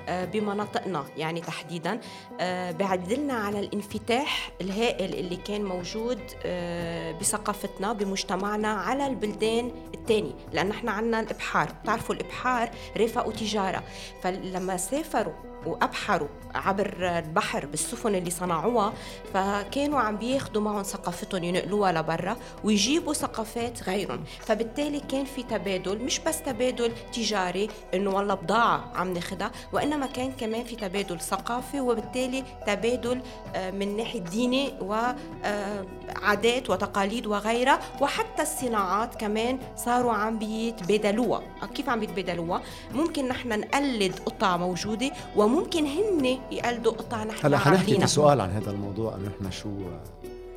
آه، 0.10 0.26
بمناطقنا 0.26 1.06
يعني 1.18 1.42
تحديدا. 1.42 2.00
آه، 2.40 2.72
بعدلنا 2.72 3.34
على 3.34 3.60
الانفتاح 3.60 4.52
الهائل 4.62 5.14
اللي 5.14 5.36
كان 5.36 5.64
موجود 5.64 6.20
آه، 6.46 7.12
بثقافتنا 7.12 7.94
بمجتمعنا 7.94 8.68
على 8.68 9.08
البلدان 9.08 9.72
الثاني 9.94 10.36
لأن 10.54 10.72
إحنا 10.72 10.92
عنا 10.92 11.20
الإبحار. 11.20 11.72
بتعرفوا 11.84 12.16
الإبحار 12.16 12.70
رفقوا 12.98 13.34
تجارة 13.34 13.84
فلما 14.24 14.78
سافروا 14.78 15.51
وأبحروا 15.66 16.28
عبر 16.56 17.18
البحر 17.18 17.66
بالسفن 17.66 18.16
اللي 18.16 18.30
صنعوها. 18.30 18.94
فكانوا 19.34 20.00
عم 20.00 20.18
بياخذوا 20.18 20.62
معهم 20.62 20.84
ثقافتهم 20.84 21.44
ينقلوها 21.44 21.92
لبرا 21.92 22.38
ويجيبوا 22.64 23.14
ثقافات 23.14 23.84
غيرهم. 23.84 24.24
فبالتالي 24.40 25.00
كان 25.00 25.26
في 25.26 25.44
تبادل 25.44 25.98
مش 26.04 26.20
بس 26.20 26.42
تبادل 26.42 26.92
تجاري 27.14 27.70
إنه 27.94 28.10
والله 28.16 28.34
بضاعة 28.34 28.92
عم 28.96 29.14
ناخذها 29.14 29.52
وإنما 29.74 30.06
كان 30.06 30.32
كمان 30.32 30.64
في 30.64 30.76
تبادل 30.76 31.20
ثقافي 31.20 31.80
وبالتالي 31.80 32.44
تبادل 32.68 33.22
آه، 33.56 33.72
من 33.72 33.98
ناحية 33.98 34.20
ديني 34.20 34.74
وعادات 34.82 36.70
آه، 36.70 36.74
وتقاليد 36.74 37.28
وغيرها. 37.28 37.80
وحتى 38.02 38.42
الصناعات 38.42 39.16
كمان 39.16 39.60
صاروا 39.76 40.14
عم 40.14 40.40
بيتبادلوها. 40.40 41.42
كيف 41.76 41.90
عم 41.90 42.00
بيتبادلوها؟ 42.00 42.62
ممكن 42.94 43.28
نحن 43.28 43.60
نقلد 43.60 44.20
قطع 44.26 44.58
موجودة 44.58 45.12
وممكن 45.52 45.86
هن 45.86 46.38
يقلدوا 46.52 46.92
قطع 46.92 47.24
نحن 47.24 47.46
هلا 47.46 47.58
حنحكي 47.58 48.08
سؤال 48.08 48.42
عن 48.42 48.50
هذا 48.50 48.72
الموضوع 48.72 49.16
إنه 49.16 49.32
نحن 49.42 49.52
شو 49.52 49.70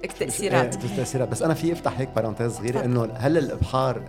التأثيرات. 0.04 0.85
التأثيرات. 0.85 1.28
بس 1.28 1.42
أنا 1.42 1.54
في 1.54 1.72
أفتح 1.72 2.00
هيك 2.00 2.09
بارانتيز 2.16 2.52
صغيره 2.52 2.85
إنه 2.85 3.04
هل 3.14 3.38
الإبحار 3.38 4.02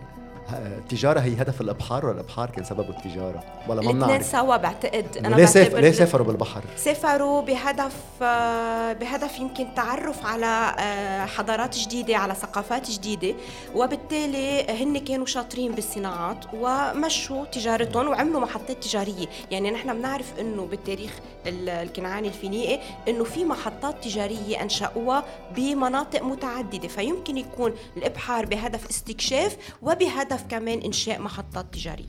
التجاره 0.54 1.20
هي 1.20 1.34
هدف 1.34 1.62
الإبحار 1.62 2.06
ولا 2.06 2.14
الإبحار 2.16 2.50
كان 2.50 2.64
سبب 2.64 2.90
التجارة؟ 2.90 3.44
ولا 3.68 3.82
ما 3.82 3.92
الاثنين 3.92 4.08
بنعرف. 4.08 4.26
سوا 4.26 4.58
بعتقد. 4.58 5.06
ليه 5.28 5.46
سافر 5.46 5.64
بعتبر 5.70 5.80
ليه 5.82 5.92
سافروا 5.92 6.28
بالبحر؟ 6.28 6.62
سافروا 6.78 7.42
بهدف 7.42 7.96
آه، 8.22 8.94
بهدف 8.94 9.40
يمكن 9.40 9.68
تعرف 9.76 10.26
على 10.26 10.76
آه، 10.80 11.26
حضارات 11.26 11.78
جديدة 11.78 12.18
على 12.18 12.36
ثقافات 12.36 12.90
جديدة. 12.92 13.36
وبالتالي 13.76 14.62
هن 14.84 14.98
كانوا 14.98 15.26
شاطرين 15.26 15.72
بالصناعات 15.72 16.46
ومشوا 16.54 17.46
تجارتهم 17.46 18.08
وعملوا 18.08 18.40
محطات 18.42 18.84
تجارية. 18.84 19.28
يعني 19.52 19.72
نحن 19.72 19.94
بنعرف 19.98 20.34
إنه 20.40 20.66
بالتاريخ 20.66 21.12
ال- 21.12 21.35
الكنعاني 21.48 22.28
الفينيقي 22.28 22.80
إنه 23.08 23.24
في 23.24 23.46
محطات 23.46 24.04
تجارية 24.04 24.62
أنشأوها 24.62 25.24
بمناطق 25.56 26.24
متعددة 26.24 26.88
فيمكن 26.88 27.38
يكون 27.38 27.74
الإبحار 27.98 28.46
بهدف 28.46 28.90
استكشاف 28.90 29.58
وبهدف 29.82 30.44
كمان 30.50 30.82
إنشاء 30.82 31.22
محطات 31.22 31.66
تجارية. 31.74 32.06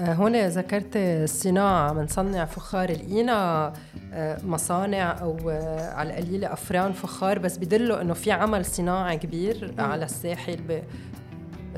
آه، 0.00 0.12
هون 0.12 0.36
ذكرت 0.36 0.96
الصناعة 0.96 1.92
بنصنع 1.92 2.44
فخار 2.44 2.92
لقينا 2.92 3.72
آه، 4.12 4.38
مصانع 4.44 5.20
أو 5.20 5.50
آه، 5.50 5.94
على 5.94 6.10
القليلة 6.10 6.52
أفران 6.52 6.92
فخار 6.92 7.38
بس 7.38 7.56
بدلوا 7.56 8.00
إنه 8.00 8.14
في 8.14 8.32
عمل 8.32 8.64
صناعي 8.64 9.18
كبير 9.18 9.74
على 9.78 10.04
الساحل 10.04 10.82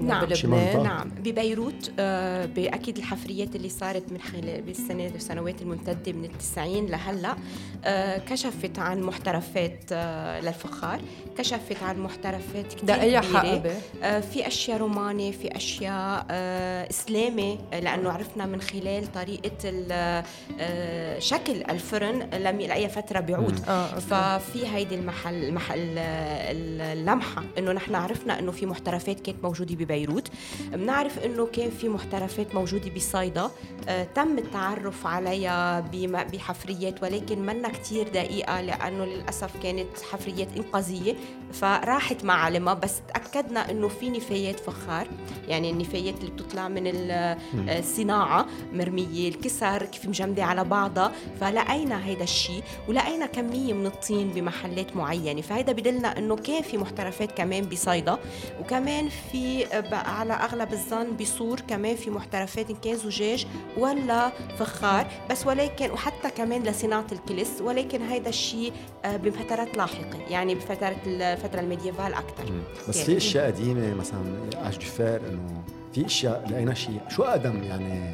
نعم. 0.00 0.24
بلبنان 0.24 0.64
منطقة. 0.66 0.82
نعم 0.82 1.08
ببيروت 1.10 1.90
آه، 1.98 2.46
بأكيد 2.46 2.96
الحفريات 2.98 3.56
اللي 3.56 3.68
صارت 3.68 4.12
من 4.12 4.18
خلال 4.20 4.62
بالسنة 4.62 5.06
السنوات 5.06 5.62
الممتدة 5.62 6.12
من 6.12 6.24
التسعين 6.24 6.86
لهلأ 6.86 7.36
آه، 7.84 8.18
كشفت 8.18 8.78
عن 8.78 9.00
محترفات 9.02 9.80
آه، 9.92 10.40
للفخار 10.40 11.00
كشفت 11.38 11.82
عن 11.82 11.98
محترفات 12.00 12.66
كثير 12.74 12.84
ده. 12.84 12.94
حقبة 13.38 13.74
آه، 14.02 14.20
في 14.20 14.46
أشياء 14.46 14.78
روماني 14.78 15.32
في 15.32 15.56
أشياء 15.56 16.26
آه، 16.30 16.90
إسلامي 16.90 17.58
لأنه 17.72 18.10
عرفنا 18.10 18.46
من 18.46 18.60
خلال 18.60 19.12
طريقة 19.12 19.50
ال- 19.64 20.22
آه، 20.60 21.18
شكل 21.18 21.52
الفرن 21.70 22.18
لم 22.34 22.60
لاي 22.60 22.88
فترة 22.88 23.20
بيعود. 23.20 23.58
ففي 24.10 24.66
هيدي 24.66 24.94
المحل 24.94 25.44
المحل 25.44 25.78
ال- 25.98 26.98
اللمحة 26.98 27.44
إنه 27.58 27.72
نحن 27.72 27.94
عرفنا 27.94 28.38
إنه 28.38 28.52
في 28.52 28.66
محترفات 28.66 29.20
كانت 29.20 29.44
موجودة 29.44 29.74
ببيروت 29.86 30.28
بنعرف 30.72 31.18
إنه 31.18 31.46
كان 31.46 31.70
في 31.70 31.88
محترفات 31.88 32.54
موجودة 32.54 32.90
بصيدا 32.90 33.50
آه 33.88 34.04
تم 34.14 34.38
التعرف 34.38 35.06
عليها 35.06 35.80
بحفريات 36.32 37.02
ولكن 37.02 37.46
منا 37.46 37.68
كتير 37.68 38.08
دقيقة 38.08 38.60
لأنه 38.60 39.04
للأسف 39.04 39.50
كانت 39.62 39.88
حفريات 40.10 40.48
إنقاذية. 40.56 41.14
فراحت 41.60 42.24
معالمها 42.24 42.74
بس 42.74 42.92
تأكدنا 43.14 43.70
إنه 43.70 43.88
في 43.88 44.10
نفايات 44.10 44.60
فخار 44.60 45.08
يعني 45.48 45.70
النفايات 45.70 46.14
اللي 46.20 46.30
بتطلع 46.30 46.68
من 46.68 46.86
ال- 46.86 47.36
الصناعة 47.68 48.46
مرمية 48.72 49.28
الكسر 49.28 49.82
كيف 49.86 50.06
مجمدة 50.08 50.44
على 50.44 50.64
بعضها. 50.64 51.12
فلقينا 51.40 52.06
هيدا 52.06 52.22
الشيء 52.24 52.62
ولقينا 52.88 53.26
كمية 53.26 53.72
من 53.74 53.86
الطين 53.86 54.28
بمحلات 54.28 54.96
معينة. 54.96 55.40
فهيدا 55.40 55.72
بدلنا 55.72 56.18
إنه 56.18 56.36
كان 56.36 56.62
في 56.62 56.78
محترفات 56.78 57.32
كمان 57.32 57.64
بصيدا 57.64 58.18
وكمان 58.60 59.08
في 59.32 59.64
على 59.92 60.32
أغلب 60.32 60.72
الظن 60.72 61.16
بصور 61.16 61.60
كمان 61.60 61.96
في 61.96 62.10
محترفات 62.10 62.70
إن 62.70 62.76
كان 62.76 62.96
زجاج 62.96 63.46
ولا 63.78 64.32
فخار 64.58 65.06
بس 65.30 65.46
ولكن 65.46 65.90
وحتى 65.90 66.30
كمان 66.30 66.62
لصناعة 66.62 67.06
الكلس 67.12 67.60
ولكن 67.60 68.02
هيدا 68.02 68.28
الشيء 68.28 68.72
آه، 69.04 69.16
بفترات 69.16 69.76
لاحقة. 69.76 70.18
يعني 70.30 70.54
بفترة 70.54 70.96
الفترة 71.46 71.60
ال 71.60 71.66
médiévale 71.66 72.14
أكثر 72.14 72.44
بس 72.88 72.96
كان. 72.96 73.06
في 73.06 73.16
أشياء 73.16 73.46
قديمة 73.46 73.94
مثلا 73.94 74.20
âge 74.64 74.78
du 74.78 74.95
fer 74.95 75.20
إنه 75.28 75.62
في 75.94 76.06
أشياء 76.06 76.46
لقينا 76.50 76.74
شيء. 76.74 77.00
شو 77.08 77.22
أقدم 77.22 77.62
يعني 77.62 78.10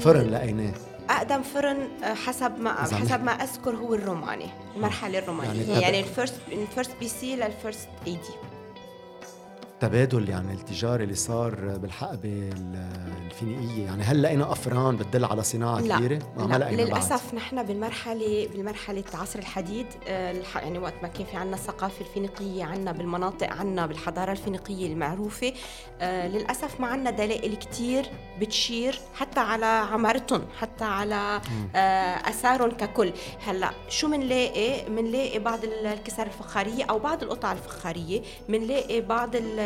فرن 0.00 0.30
لقيناه؟ 0.30 0.72
أقدم 1.10 1.42
فرن 1.42 1.88
آه، 2.04 2.14
حسب 2.14 2.58
ما 2.60 2.72
حسب 2.74 3.24
ما 3.24 3.32
أذكر 3.32 3.76
هو 3.76 3.94
الروماني 3.94 4.46
المرحلة 4.76 5.18
الرومانية. 5.18 5.50
يعني 5.52 5.70
يعني, 5.70 5.82
يعني 5.82 6.00
ال 6.00 6.07
first 6.07 6.40
من 6.52 6.62
ال 6.62 6.90
first 7.00 7.08
BC 7.08 7.36
لل 7.36 7.88
first 8.06 8.12
AD 8.12 8.34
تبادل 9.80 10.28
يعني 10.28 10.52
التجاري 10.52 11.04
اللي 11.04 11.14
صار 11.14 11.54
بالحقبة 11.54 12.50
ال- 12.56 12.86
الفينيقية 13.26 13.84
يعني 13.84 14.02
هل 14.02 14.22
لقينا 14.22 14.52
أفران 14.52 14.96
بتدل 14.96 15.24
على 15.24 15.42
صناعة 15.42 15.80
لا 15.80 15.96
كبيرة؟ 15.96 16.18
ما 16.36 16.42
لا 16.42 16.58
لقينا 16.58 16.84
بعد. 16.84 16.86
للأسف 16.92 17.34
نحن 17.34 17.62
بالمرحلة 17.62 18.48
بالمرحلة 18.52 19.04
عصر 19.14 19.38
الحديد 19.38 19.86
آه، 20.08 20.34
يعني 20.54 20.78
وقت 20.78 20.94
ما 21.02 21.08
كان 21.08 21.26
في 21.26 21.36
عنا 21.36 21.54
الثقافة 21.56 22.00
الفينيقية 22.00 22.64
عنا 22.64 22.92
بالمناطق 22.92 23.52
عنا 23.52 23.86
بالحضارة 23.86 24.32
الفينيقية 24.32 24.92
المعروفة 24.92 25.52
آه، 26.00 26.28
للأسف 26.28 26.80
ما 26.80 26.86
عنا 26.86 27.10
دلائل 27.10 27.54
كتير 27.56 28.06
بتشير 28.40 28.98
حتى 29.14 29.40
على 29.40 29.66
عمارتهم 29.66 30.42
حتى 30.58 30.84
على 30.84 31.40
آه، 31.76 31.78
آثارهم 32.28 32.70
ككل 32.70 33.12
هلأ 33.46 33.70
شو 33.88 34.08
بنلاقي 34.10 34.84
بنلاقي 34.90 35.38
بعض 35.38 35.64
ال- 35.64 35.86
الكسر 35.86 36.26
الفخارية 36.26 36.84
أو 36.84 36.98
بعض 36.98 37.22
القطع 37.22 37.52
الفخارية 37.52 38.22
بنلاقي 38.48 39.00
بعض 39.00 39.36
ال- 39.36 39.65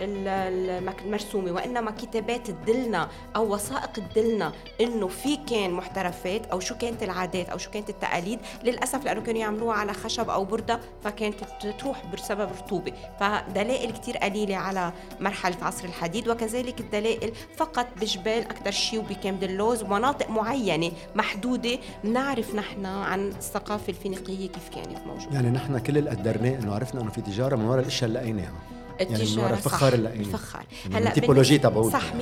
المك- 0.00 1.02
المرسومة 1.02 1.52
وإنما 1.52 1.90
كتابات 1.90 2.46
تدلنا 2.50 3.08
أو 3.36 3.54
وثائق 3.54 3.92
تدلنا 3.92 4.52
إنه 4.80 5.08
في 5.08 5.36
كان 5.36 5.70
محترفات 5.70 6.46
أو 6.46 6.60
شو 6.60 6.74
كانت 6.78 7.02
العادات 7.02 7.48
أو 7.48 7.58
شو 7.58 7.70
كانت 7.70 7.90
التقاليد 7.90 8.38
للأسف 8.64 9.04
لأنه 9.04 9.20
كانوا 9.20 9.40
يعملوها 9.40 9.74
على 9.76 9.92
خشب 9.92 10.30
أو 10.30 10.44
بردة 10.44 10.80
فكانت 11.04 11.34
تروح 11.78 12.06
بسبب 12.06 12.48
رطوبة. 12.58 12.92
فدلائل 13.20 13.90
كتير 13.90 14.16
قليلة 14.16 14.56
على 14.56 14.92
مرحلة 15.20 15.56
عصر 15.62 15.84
الحديد 15.84 16.28
وكذلك 16.28 16.80
الدلائل 16.80 17.32
فقط 17.56 17.86
بجبال 18.00 18.42
أكثر 18.42 18.70
شيء 18.70 18.98
وبكامب 19.00 19.40
دلوز 19.40 19.82
ومناطق 19.82 20.30
معينة 20.30 20.92
محدودة 21.14 21.78
بنعرف 22.04 22.54
نحن 22.54 22.86
عن 22.86 23.28
الثقافة 23.28 23.88
الفينيقية 23.88 24.48
كيف 24.48 24.68
كانت 24.74 25.06
موجودة. 25.06 25.34
يعني 25.34 25.50
نحن 25.50 25.78
كل 25.78 25.98
اللي 25.98 26.10
قدرناه 26.10 26.58
إنه 26.58 26.74
عرفنا 26.74 27.00
إنه 27.00 27.10
في 27.10 27.20
تجارة 27.20 27.56
من 27.56 27.64
وراء 27.64 27.80
الأشياء 27.80 28.08
اللي 28.08 28.18
لقيناها. 28.20 28.52
يعني 29.00 29.14
التجارة 29.22 29.44
وراء 29.44 29.52
الفخار. 29.54 29.94
الفخار. 29.94 30.64
يعني 30.90 31.08
ال 31.08 31.13
typologie 31.13 31.58
تبعوته 31.58 31.90
صح 31.90 32.12
100% 32.12 32.16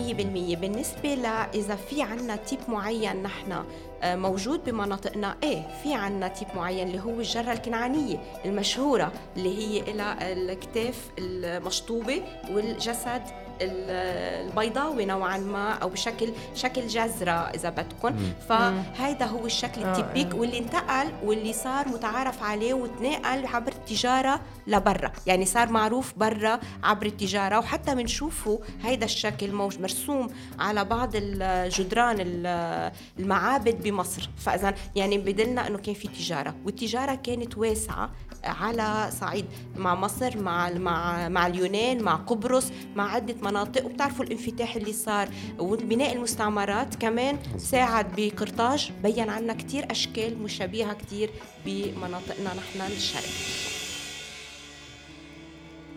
بالنسبة 0.57 1.15
لا 1.15 1.51
إذا 1.55 1.77
في 1.77 2.03
عنا 2.03 2.37
type 2.37 2.59
معين 2.69 3.23
نحن 3.23 3.65
آه، 4.03 4.17
موجود 4.17 4.65
بمناطقنا 4.65 5.37
إيه 5.43 5.62
في 5.83 5.95
عنا 5.95 6.29
type 6.29 6.49
معين 6.57 6.89
اللي 6.89 7.01
هو 7.01 7.11
الجرة 7.21 7.53
الكنعانية 7.53 8.19
المشهورة 8.45 9.12
اللي 9.37 9.59
هي 9.59 9.81
إلى 9.81 10.17
الكتاف 10.21 10.95
المشطوبة 11.19 12.23
والجسد 12.51 13.23
ال- 13.23 13.46
البيضاوي 13.61 15.05
نوعا 15.05 15.38
ما 15.38 15.73
أو 15.73 15.88
بشكل 15.88 16.29
شكل 16.55 16.87
جزره 16.87 17.31
إذا 17.31 17.71
بدكم 17.71 18.16
فهيدا 18.49 19.25
هو 19.25 19.47
الشكل 19.47 19.83
التيبيك. 19.85 20.35
واللي 20.35 20.59
انتقل 20.59 21.12
واللي 21.25 21.53
صار 21.53 21.88
متعارف 21.88 22.42
عليه 22.42 22.75
وتنقل 22.75 23.47
عبر 23.47 23.73
التجارة 23.73 24.40
لبرا. 24.66 25.12
يعني 25.27 25.45
صار 25.45 25.69
معروف 25.71 26.12
برا 26.16 26.61
عبر 26.85 27.07
التجارة. 27.07 27.59
وحتى 27.59 27.95
بنشوفه 27.95 28.61
هيدا 28.83 29.05
الشكل 29.05 29.53
موج 29.53 29.81
مرسوم 29.81 30.29
على 30.59 30.85
بعض 30.85 31.11
الجدران 31.14 32.16
ال- 32.21 32.92
المعابد 33.19 33.83
بمصر. 33.83 34.31
فاذا 34.38 34.75
يعني 34.97 35.19
بدلنا 35.19 35.66
إنه 35.66 35.79
كان 35.79 35.95
في 35.95 36.09
تجارة. 36.09 36.55
والتجارة 36.64 37.14
كانت 37.14 37.59
واسعة 37.59 38.11
على 38.45 39.09
صعيد 39.21 39.47
مع 39.77 39.95
مصر 39.95 40.38
مع 40.38 40.71
مع 40.71 41.29
مع 41.29 41.47
اليونان 41.47 42.03
مع 42.03 42.14
قبرص 42.14 42.73
مع 42.97 43.12
عدة 43.12 43.35
مناطق 43.51 43.85
وبتعرفوا 43.85 44.25
الانفتاح 44.25 44.77
اللي 44.77 44.93
صار 44.93 45.29
وبناء 45.59 46.13
المستعمرات 46.13 46.95
كمان 46.95 47.39
ساعد 47.57 48.07
بقرطاج. 48.17 48.91
بين 49.03 49.31
عنا 49.31 49.55
كتير 49.55 49.87
أشكال 49.91 50.43
مشابهة 50.43 50.95
كتير 50.95 51.31
بمناطقنا 51.67 52.51
نحن 52.57 52.93
للشرق 52.93 53.23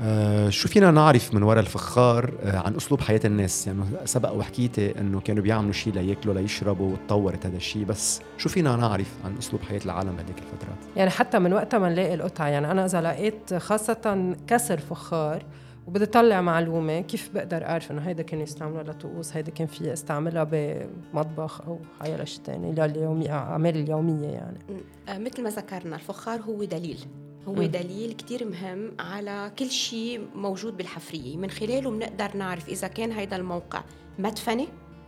آه 0.02 0.50
شو 0.50 0.68
فينا 0.68 0.92
نعرف 0.92 1.34
من 1.34 1.44
وراء 1.44 1.60
الفخار 1.60 2.34
آه 2.44 2.58
عن 2.58 2.76
أسلوب 2.76 3.02
حياة 3.02 3.20
الناس؟ 3.26 3.68
يعني 3.68 3.84
سبق 4.06 4.32
وحكيتي 4.32 5.00
إنه 5.00 5.20
كانوا 5.20 5.44
بيعملوا 5.44 5.74
شيء 5.74 5.94
لياكلوا 5.94 6.34
ليشربوا 6.34 6.94
وتطورت 6.94 7.46
هذا 7.46 7.58
الشيء 7.58 7.84
بس 7.84 8.22
شو 8.38 8.50
فينا 8.50 8.76
نعرف 8.76 9.08
عن 9.26 9.38
أسلوب 9.38 9.62
حياة 9.62 9.82
العالم 9.86 10.12
بهذيك 10.12 10.38
الفترات؟ 10.38 10.78
يعني 10.96 11.10
حتى 11.10 11.40
من 11.40 11.54
وقتها 11.54 11.80
ما 11.80 11.90
نلاقي 11.90 12.14
القطعة. 12.14 12.48
يعني 12.48 12.72
أنا 12.72 12.86
إذا 12.86 13.02
لقيت 13.02 13.54
خاصة 13.54 14.36
كسر 14.48 14.78
فخار 14.78 15.44
وبدي 15.90 16.06
طلع 16.06 16.42
معلومة 16.42 17.02
كيف 17.02 17.30
بقدر 17.34 17.66
أعرف 17.66 17.92
إنه 17.92 18.02
هيدا 18.02 18.24
كان 18.24 18.42
يستعملها 18.42 18.84
لطقوس 18.84 19.36
هيدا 19.36 19.52
كان 19.52 19.68
في 19.68 19.94
استعملها 19.94 20.44
بمطبخ 20.52 21.62
أو 21.62 21.80
حيلا 22.02 22.26
شيء 22.26 22.44
تاني 22.44 22.72
لليومية 22.72 23.32
أعمال 23.32 23.78
اليومية 23.78 24.28
يعني. 24.28 24.58
آه، 25.10 25.18
مثل 25.18 25.44
ما 25.44 25.50
ذكرنا 25.50 25.96
الفخار 25.96 26.42
هو 26.42 26.64
دليل. 26.64 27.00
هو. 27.48 27.54
دليل 27.54 28.14
كتير 28.14 28.48
مهم 28.48 28.92
على 29.00 29.52
كل 29.60 29.70
شيء 29.70 30.22
موجود 30.36 30.78
بالحفرية. 30.78 31.38
من 31.38 31.50
خلاله 31.50 31.92
بنقدر 31.92 32.38
نعرف 32.38 32.70
إذا 32.70 32.88
كان 32.88 33.12
هيدا 33.12 33.36
الموقع 33.36 33.84
مدفنة 34.20 34.68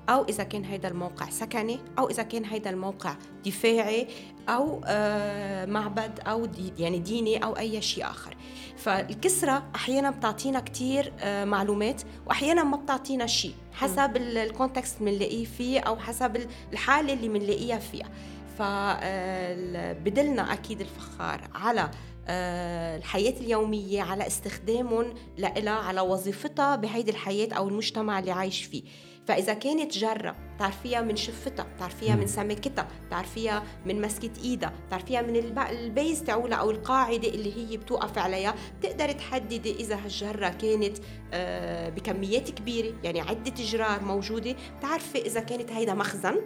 أو 0.09 0.23
إذا 0.23 0.43
كان 0.43 0.65
هذا 0.65 0.87
الموقع 0.87 1.29
سكني 1.29 1.79
أو 1.99 2.09
إذا 2.09 2.23
كان 2.23 2.45
هذا 2.45 2.69
الموقع 2.69 3.15
دفاعي 3.45 4.07
أو 4.49 4.81
آه، 4.85 5.65
معبد 5.65 6.19
دي 6.45 6.73
يعني 6.83 6.99
ديني 6.99 7.43
أو 7.43 7.57
أي 7.57 7.81
شيء 7.81 8.05
آخر. 8.05 8.37
فالكسرة 8.77 9.63
أحيانا 9.75 10.09
بتعطينا 10.09 10.59
كتير 10.59 11.13
آه، 11.19 11.45
معلومات 11.45 12.01
وأحيانا 12.25 12.63
ما 12.63 12.77
بتعطينا 12.77 13.25
شيء 13.25 13.53
حسب 13.73 14.17
الكونتكست 14.17 15.01
اللي 15.01 15.11
بنلاقيه 15.11 15.45
فيه 15.45 15.79
أو 15.79 15.97
حسب 15.97 16.47
الحالة 16.73 17.13
اللي 17.13 17.29
بنلاقيها 17.29 17.79
فيها. 17.79 18.09
فبدلنا 18.57 20.53
أكيد 20.53 20.81
الفخار 20.81 21.41
على 21.55 21.91
آه، 22.27 22.97
الحياة 22.97 23.33
اليومية 23.39 24.01
على 24.01 24.27
استخدامهم 24.27 25.13
لها 25.37 25.71
على 25.73 26.01
وظيفتها 26.01 26.75
بهيدي 26.75 27.11
الحياة 27.11 27.53
أو 27.53 27.67
المجتمع 27.67 28.19
اللي 28.19 28.31
عايش 28.31 28.63
فيه. 28.63 28.83
فإذا 29.27 29.53
كانت 29.53 29.97
جره 29.97 30.35
بتعرفيها 30.55 31.01
من 31.01 31.15
شفتها 31.15 31.63
بتعرفيها 31.75 32.15
من 32.15 32.27
سمكتها 32.27 32.87
بتعرفيها 33.07 33.63
من 33.85 34.01
مسكة 34.01 34.31
إيدها 34.43 34.73
بتعرفيها 34.87 35.21
من 35.21 35.35
البيز 35.69 36.23
تاعولها 36.23 36.57
أو 36.57 36.71
القاعدة 36.71 37.27
اللي 37.27 37.57
هي 37.57 37.77
بتوقف 37.77 38.17
عليها 38.17 38.55
بتقدر 38.79 39.11
تحددي 39.11 39.75
إذا 39.75 39.95
هالجره 39.95 40.49
كانت 40.49 40.97
آه، 41.33 41.89
بكميات 41.89 42.49
كبيرة 42.49 42.93
يعني 43.03 43.21
عدة 43.21 43.53
جرار 43.57 44.03
موجودة 44.03 44.55
بتعرفي 44.79 45.17
إذا 45.17 45.39
كانت 45.39 45.71
هيدا 45.71 45.93
مخزن 45.93 46.41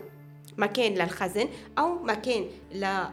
مكان 0.58 0.94
للخزن 0.94 1.48
أو 1.78 2.04
مكان 2.04 2.46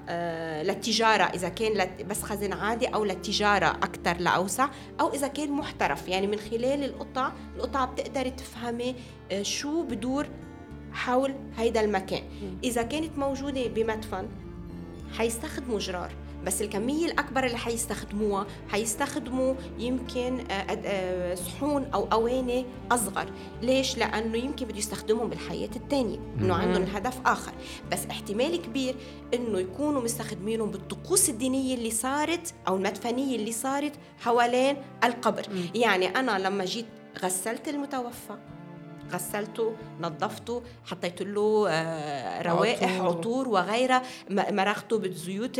آه، 0.08 0.62
للتجارة 0.62 1.22
إذا 1.22 1.48
كان 1.48 1.90
بس 2.06 2.22
خزن 2.22 2.52
عادي 2.52 2.86
أو 2.86 3.04
للتجارة 3.04 3.66
أكثر 3.66 4.16
لأوسع 4.16 4.68
أو 5.00 5.12
إذا 5.14 5.28
كان 5.28 5.50
محترف. 5.52 6.08
يعني 6.08 6.26
من 6.26 6.38
خلال 6.38 6.84
القطع 6.84 7.32
القطعه 7.56 7.86
بتقدري 7.86 8.30
تفهمي 8.30 8.94
آه، 9.32 9.42
شو 9.42 9.82
بدور 9.82 10.26
حول 10.92 11.34
هيدا 11.56 11.80
المكان. 11.80 12.22
إذا 12.64 12.82
كانت 12.82 13.18
موجودة 13.18 13.66
بمدفن 13.66 14.28
حيستخدموا 15.18 15.78
جرار. 15.78 16.10
بس 16.44 16.62
الكمية 16.62 17.06
الأكبر 17.06 17.46
اللي 17.46 17.58
حيستخدموها 17.58 18.46
حيستخدموا 18.68 19.54
يمكن 19.78 20.40
آه، 20.50 20.52
آه، 20.84 21.34
صحون 21.34 21.84
أو 21.94 22.08
أواني 22.12 22.66
أصغر. 22.92 23.26
ليش؟ 23.62 23.98
لأنه 23.98 24.38
يمكن 24.38 24.66
بده 24.66 24.78
يستخدمهم 24.78 25.28
بالحياة 25.28 25.70
الثانية 25.76 26.18
إنه 26.40 26.54
عندهم 26.54 26.82
هدف 26.82 27.20
آخر. 27.26 27.52
بس 27.92 28.06
احتمال 28.06 28.62
كبير 28.62 28.94
إنه 29.34 29.58
يكونوا 29.58 30.02
مستخدمينهم 30.02 30.70
بالطقوس 30.70 31.30
الدينية 31.30 31.74
اللي 31.74 31.90
صارت 31.90 32.54
أو 32.68 32.76
المدفنية 32.76 33.36
اللي 33.36 33.52
صارت 33.52 33.92
حوالين 34.20 34.76
القبر. 35.04 35.42
يعني 35.74 36.06
أنا 36.06 36.38
لما 36.38 36.64
جيت 36.64 36.86
غسلت 37.22 37.68
المتوفى 37.68 38.36
غسلته 39.14 39.72
نظفته 40.00 40.62
حطيت 40.84 41.22
له 41.22 41.66
آه، 41.68 42.42
روائح 42.42 43.00
عطور, 43.00 43.18
عطور 43.18 43.48
وغيرها 43.48 44.02
مرغته 44.30 44.98
بالزيوت 44.98 45.52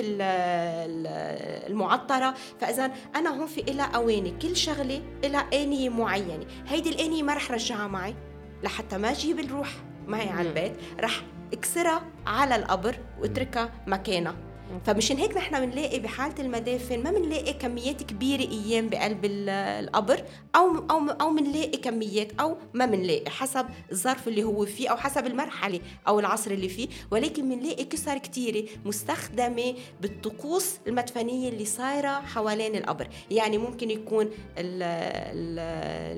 المعطرة. 1.68 2.34
فإذا 2.60 2.92
أنا 3.16 3.30
هون 3.30 3.46
في 3.46 3.60
إلى 3.60 3.88
أواني 3.94 4.30
كل 4.42 4.56
شغلة 4.56 5.02
إلى 5.24 5.44
انيه 5.52 5.88
معينة. 5.88 6.46
هيدي 6.68 6.90
الانيه 6.90 7.22
ما 7.22 7.34
رح 7.34 7.50
رجعها 7.50 7.86
معي 7.86 8.14
لحتى 8.62 8.98
ما 8.98 9.10
أجيب 9.10 9.38
الروح 9.40 9.68
معي 10.06 10.28
على 10.28 10.48
البيت. 10.48 10.72
رح 11.00 11.22
إكسرها 11.52 12.02
على 12.26 12.56
القبر 12.56 12.98
واتركها 13.20 13.72
مكانها. 13.86 14.51
فمشان 14.86 15.16
هيك 15.16 15.36
نحن 15.36 15.66
بنلاقي 15.66 15.98
بحالة 15.98 16.34
المدافن 16.38 17.02
ما 17.02 17.10
بنلاقي 17.10 17.52
كميات 17.52 18.02
كبيرة 18.02 18.40
أيام 18.40 18.88
بقلب 18.88 19.20
القبر 19.24 20.24
أو 20.56 20.76
أو 20.90 21.10
أو 21.20 21.34
بنلاقي 21.34 21.78
كميات 21.78 22.40
أو 22.40 22.56
ما 22.74 22.86
بنلاقي 22.86 23.30
حسب 23.30 23.66
الظرف 23.92 24.28
اللي 24.28 24.44
هو 24.44 24.66
فيه 24.66 24.88
أو 24.88 24.96
حسب 24.96 25.26
المرحلة 25.26 25.80
أو 26.08 26.20
العصر 26.20 26.50
اللي 26.50 26.68
فيه. 26.68 26.88
ولكن 27.10 27.48
بنلاقي 27.48 27.84
كسر 27.84 28.18
كثيره 28.18 28.68
مستخدمة 28.84 29.74
بالطقوس 30.00 30.76
المدفنية 30.86 31.48
اللي 31.48 31.64
صايرة 31.64 32.08
حوالين 32.20 32.76
القبر. 32.76 33.08
يعني 33.30 33.58
ممكن 33.58 33.90
يكون 33.90 34.24
ال 34.58 34.82
ال 34.82 35.58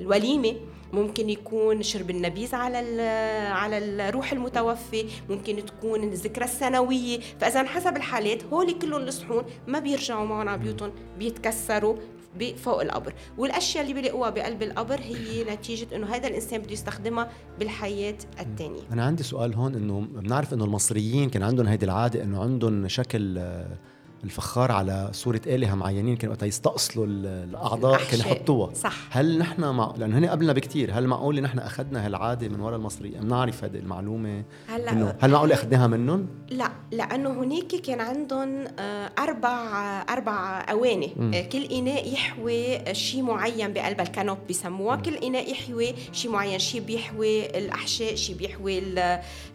الوليمة 0.01 0.55
ممكن 0.93 1.29
يكون 1.29 1.83
شرب 1.83 2.09
النبيذ 2.09 2.55
على 2.55 3.01
على 3.51 3.77
الروح 3.77 4.31
المتوفي 4.31 5.05
ممكن 5.29 5.65
تكون 5.65 6.03
الذكرى 6.03 6.45
السنوية. 6.45 7.19
فإذا 7.39 7.63
حسب 7.63 7.97
الحالات 7.97 8.43
هول 8.43 8.71
كلهم 8.71 9.01
الصحون 9.01 9.43
ما 9.67 9.79
بيرجعوا 9.79 10.25
معهم 10.25 10.47
على 10.47 10.63
بيوتهم 10.63 10.91
بيتكسروا 11.19 11.95
فوق 12.55 12.81
القبر. 12.81 13.13
والأشياء 13.37 13.83
اللي 13.83 13.93
بيلاقوها 13.93 14.29
بقلب 14.29 14.63
القبر 14.63 14.99
هي 14.99 15.43
نتيجة 15.43 15.95
إنه 15.95 16.07
هذا 16.07 16.27
الإنسان 16.27 16.61
بده 16.61 16.71
يستخدمها 16.71 17.31
بالحياة 17.59 18.17
الثانية 18.39 18.81
أنا 18.91 19.03
عندي 19.03 19.23
سؤال 19.23 19.53
هون 19.53 19.75
إنه 19.75 19.99
بنعرف 19.99 20.53
إنه 20.53 20.65
المصريين 20.65 21.29
كان 21.29 21.43
عندهم 21.43 21.67
هيدي 21.67 21.85
العادة 21.85 22.23
إنه 22.23 22.41
عندهم 22.41 22.87
شكل 22.87 23.41
الفخار 24.25 24.71
على 24.71 25.09
صورة 25.11 25.41
آلهة 25.47 25.75
معينين 25.75 26.15
كانوا 26.15 26.35
وقتها 26.35 26.47
يستأصلوا 26.47 27.05
الأعضاء 27.05 28.03
كانوا 28.11 28.25
يحطوها. 28.25 28.73
صح. 28.73 28.95
هل 29.09 29.37
نحن 29.37 29.65
مع 29.69 29.93
لأنه 29.97 30.17
هن 30.17 30.25
قبلنا 30.25 30.53
بكتير. 30.53 30.91
هل 30.93 31.07
معقول 31.07 31.41
نحن 31.41 31.59
أخذنا 31.59 32.05
هالعادة 32.05 32.47
من 32.47 32.59
وراء 32.59 32.75
المصريين؟ 32.75 33.21
بنعرف 33.21 33.63
هذه 33.63 33.77
المعلومة 33.77 34.43
هلا 34.67 34.91
إنه 34.91 35.15
هل 35.19 35.31
معقول 35.31 35.51
أخذناها 35.51 35.87
منهم؟ 35.87 36.27
لا 36.49 36.71
لأنه 36.91 37.29
هناك 37.29 37.67
كان 37.67 38.01
عندهم 38.01 38.65
آه، 38.79 39.11
أربع 39.19 39.57
أربع 40.09 40.65
أواني. 40.71 41.13
م. 41.17 41.33
آه، 41.33 41.41
كل 41.41 41.63
إناء 41.63 42.13
يحوي 42.13 42.93
شيء 42.93 43.21
معين 43.21 43.73
بقلب 43.73 44.01
الكانوب 44.01 44.37
بسموها. 44.49 44.95
كل 44.95 45.15
إناء 45.15 45.51
يحوي 45.51 45.95
شيء 46.11 46.31
معين. 46.31 46.59
شيء 46.59 46.81
بيحوي 46.81 47.45
الأحشاء 47.45 48.15
شيء 48.15 48.35
بيحوي 48.35 48.81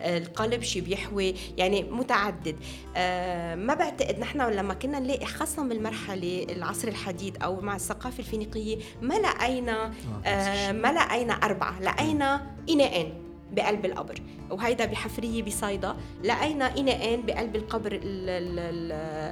القلب 0.01 0.63
شيء 0.63 0.83
بيحوي 0.83 1.35
يعني 1.59 1.83
متعدد. 1.83 2.57
آه، 2.97 3.55
ما 3.55 3.75
بعتقد 3.75 4.19
نحن 4.19 4.41
لما 4.61 4.75
كنا 4.75 4.99
نلاقي 4.99 5.27
خاصة 5.27 5.63
بالمرحلة 5.63 6.47
العصر 6.51 6.89
الحديد 6.89 7.43
أو 7.43 7.61
مع 7.61 7.77
الثقافة 7.77 8.19
الفينيقية 8.19 8.79
ما 9.03 9.15
لقينا 9.15 9.93
آه, 10.25 10.29
آه، 10.29 10.73
ما 10.73 10.93
لقينا 10.93 11.33
أربعة 11.33 11.81
لقينا 11.81 12.47
إناءين. 12.71 13.30
بقلب 13.53 13.85
القبر 13.85 14.23
وهيدا 14.51 14.85
بحفرية 14.85 15.43
بصيدا. 15.43 15.97
لقينا 16.25 16.79
إناءين 16.79 17.23
بقلب 17.27 17.57
القبر 17.57 18.01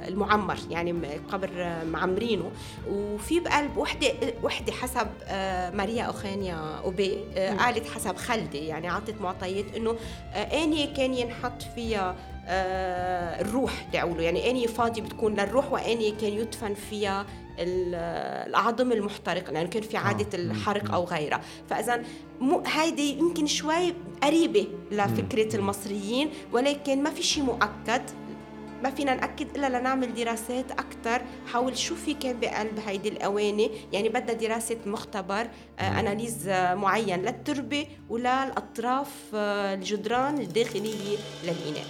المعمر 0.07 0.57
يعني 0.69 1.17
قبر 1.31 1.49
معمرينه. 1.85 2.51
وفي 2.89 3.39
بقلب 3.39 3.77
وحدة 3.77 4.13
وحدة 4.43 4.71
حسب 4.71 5.07
آه، 5.27 5.69
ماريا 5.69 6.03
أوخانيا 6.03 6.55
أوبي 6.83 7.17
آه، 7.37 7.55
قالت 7.55 7.87
حسب 7.87 8.15
خلدي 8.15 8.67
يعني 8.67 8.87
عطت 8.87 9.21
معطيات 9.21 9.65
إنه 9.75 9.95
آنية 10.33 10.93
كان 10.93 11.13
ينحط 11.13 11.61
فيها 11.75 12.15
آه، 12.51 13.41
الروح 13.41 13.85
دعوله 13.93 14.21
يعني 14.23 14.51
اني 14.51 14.67
فاضية 14.67 15.01
بتكون 15.01 15.35
للروح 15.35 15.71
واني 15.71 16.11
كان 16.11 16.33
يدفن 16.33 16.73
فيها 16.73 17.25
العظم 17.59 18.91
المحترق 18.91 19.51
لأنه 19.51 19.69
كان 19.69 19.81
في 19.81 19.97
آه، 19.97 19.99
عاده 19.99 20.37
الحرق 20.37 20.93
أو 20.93 21.03
غيرها 21.03 21.41
فاذا 21.69 22.03
هيدي 22.65 23.19
يمكن 23.19 23.47
شوي 23.47 23.93
قريبة 24.23 24.67
لفكرة 24.91 25.55
المصريين 25.55 26.29
ولكن 26.53 27.03
ما 27.03 27.09
في 27.09 27.23
شيء 27.23 27.43
مؤكد. 27.43 28.01
ما 28.83 28.89
فينا 28.89 29.15
نأكد 29.15 29.47
إلا 29.55 29.79
لنعمل 29.79 30.13
دراسات 30.13 30.71
أكثر 30.71 31.21
حول 31.47 31.77
شو 31.77 31.95
في 31.95 32.13
كان 32.13 32.39
بقلب 32.39 32.79
هيدي 32.87 33.09
الأواني. 33.09 33.71
يعني 33.93 34.09
بدها 34.09 34.35
دراسة 34.35 34.77
مختبر 34.85 35.47
آه 35.79 35.99
أناليز 35.99 36.49
معين 36.73 37.21
للتربة 37.21 37.85
وللأطراف 38.09 39.35
الجدران 39.35 40.37
الداخلية 40.37 41.17
للإناء. 41.43 41.85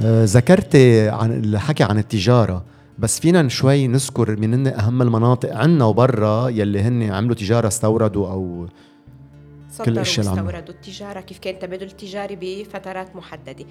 آه، 0.00 0.24
ذكرتي 0.24 1.08
عن 1.08 1.44
الحكي 1.44 1.82
عن 1.84 1.98
التجارة. 1.98 2.64
بس 2.98 3.20
فينا 3.20 3.48
شوي 3.48 3.86
نذكر 3.86 4.36
من 4.40 4.66
أهم 4.66 5.02
المناطق 5.02 5.54
عنا 5.54 5.84
وبرا 5.84 6.48
يلي 6.48 6.80
هن 6.80 7.02
عملوا 7.02 7.34
تجارة 7.34 7.68
استوردوا 7.68 8.30
أو 8.30 8.68
كل 9.84 9.92
الاشياء 9.92 10.26
اللي 10.26 10.40
استوردوا 10.40 10.74
التجارة 10.74 11.20
كيف 11.20 11.38
كان 11.38 11.54
التبادل 11.54 11.86
التجاري 11.86 12.36
بفترات 12.40 13.16
محددة. 13.16 13.66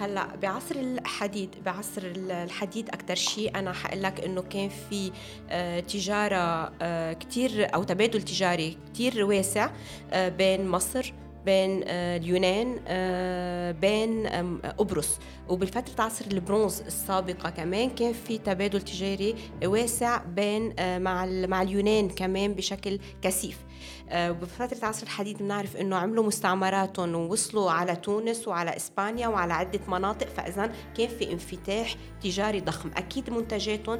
هلأ 0.00 0.36
بعصر 0.42 0.74
الحديد 0.76 1.48
بعصر 1.66 2.02
الحديد 2.04 2.88
أكثر 2.88 3.14
شيء 3.14 3.58
أنا 3.58 3.72
حقول 3.72 4.02
لك 4.02 4.20
إنه 4.20 4.42
كان 4.42 4.68
في 4.90 5.10
آه، 5.50 5.80
تجارة 5.80 6.72
آه، 6.82 7.12
كثير 7.12 7.74
أو 7.74 7.82
تبادل 7.82 8.22
تجاري 8.22 8.76
كثير 8.94 9.24
واسع 9.24 9.70
بين 10.12 10.68
مصر 10.68 11.12
بين 11.46 11.84
آه، 11.86 12.16
اليونان 12.16 12.80
آه، 12.86 13.72
بين 13.72 14.26
قبرص. 14.78 15.18
وبالفترة 15.48 16.04
عصر 16.04 16.24
البرونز 16.32 16.80
السابقة 16.80 17.50
كمان 17.50 17.90
كان 17.90 18.12
في 18.12 18.38
تبادل 18.38 18.80
تجاري 18.80 19.34
واسع 19.64 20.22
بين 20.24 20.74
آه، 20.78 20.98
مع 20.98 21.26
مع 21.26 21.62
اليونان 21.62 22.08
كمان 22.08 22.54
بشكل 22.54 22.98
كثيف. 23.22 23.58
وبفترة 24.14 24.78
عصر 24.82 25.02
الحديد 25.02 25.38
بنعرف 25.38 25.76
إنه 25.76 25.96
عملوا 25.96 26.24
مستعمراتهم 26.24 27.14
ووصلوا 27.14 27.70
على 27.70 27.96
تونس 27.96 28.48
وعلى 28.48 28.76
إسبانيا 28.76 29.28
وعلى 29.28 29.52
عدة 29.52 29.80
مناطق. 29.88 30.28
فاذا 30.28 30.72
كان 30.96 31.08
في 31.08 31.32
انفتاح 31.32 31.94
تجاري 32.22 32.60
ضخم. 32.60 32.90
أكيد 32.96 33.30
منتجاتهم 33.30 33.98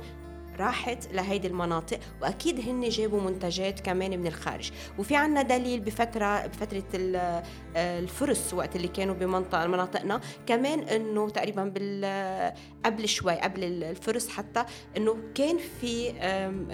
راحت 0.58 1.12
لهيدي 1.12 1.46
المناطق 1.46 1.98
وأكيد 2.22 2.60
هن 2.68 2.88
جابوا 2.88 3.20
منتجات 3.20 3.80
كمان 3.80 4.18
من 4.18 4.26
الخارج. 4.26 4.70
وفي 4.98 5.16
عنا 5.16 5.42
دليل 5.42 5.80
بفترة 5.80 6.46
بفترة 6.46 6.82
الفرس 7.76 8.54
وقت 8.54 8.76
اللي 8.76 8.88
كانوا 8.88 9.14
بمنطقة 9.14 9.66
مناطقنا 9.66 10.20
كمان 10.46 10.80
إنه 10.80 11.28
تقريبا 11.28 11.64
بال 11.64 12.52
قبل 12.84 13.08
شوي 13.08 13.32
قبل 13.40 13.64
الفرس 13.64 14.28
حتى 14.28 14.64
إنه 14.96 15.16
كان 15.34 15.58
في 15.80 16.10
أم 16.20 16.68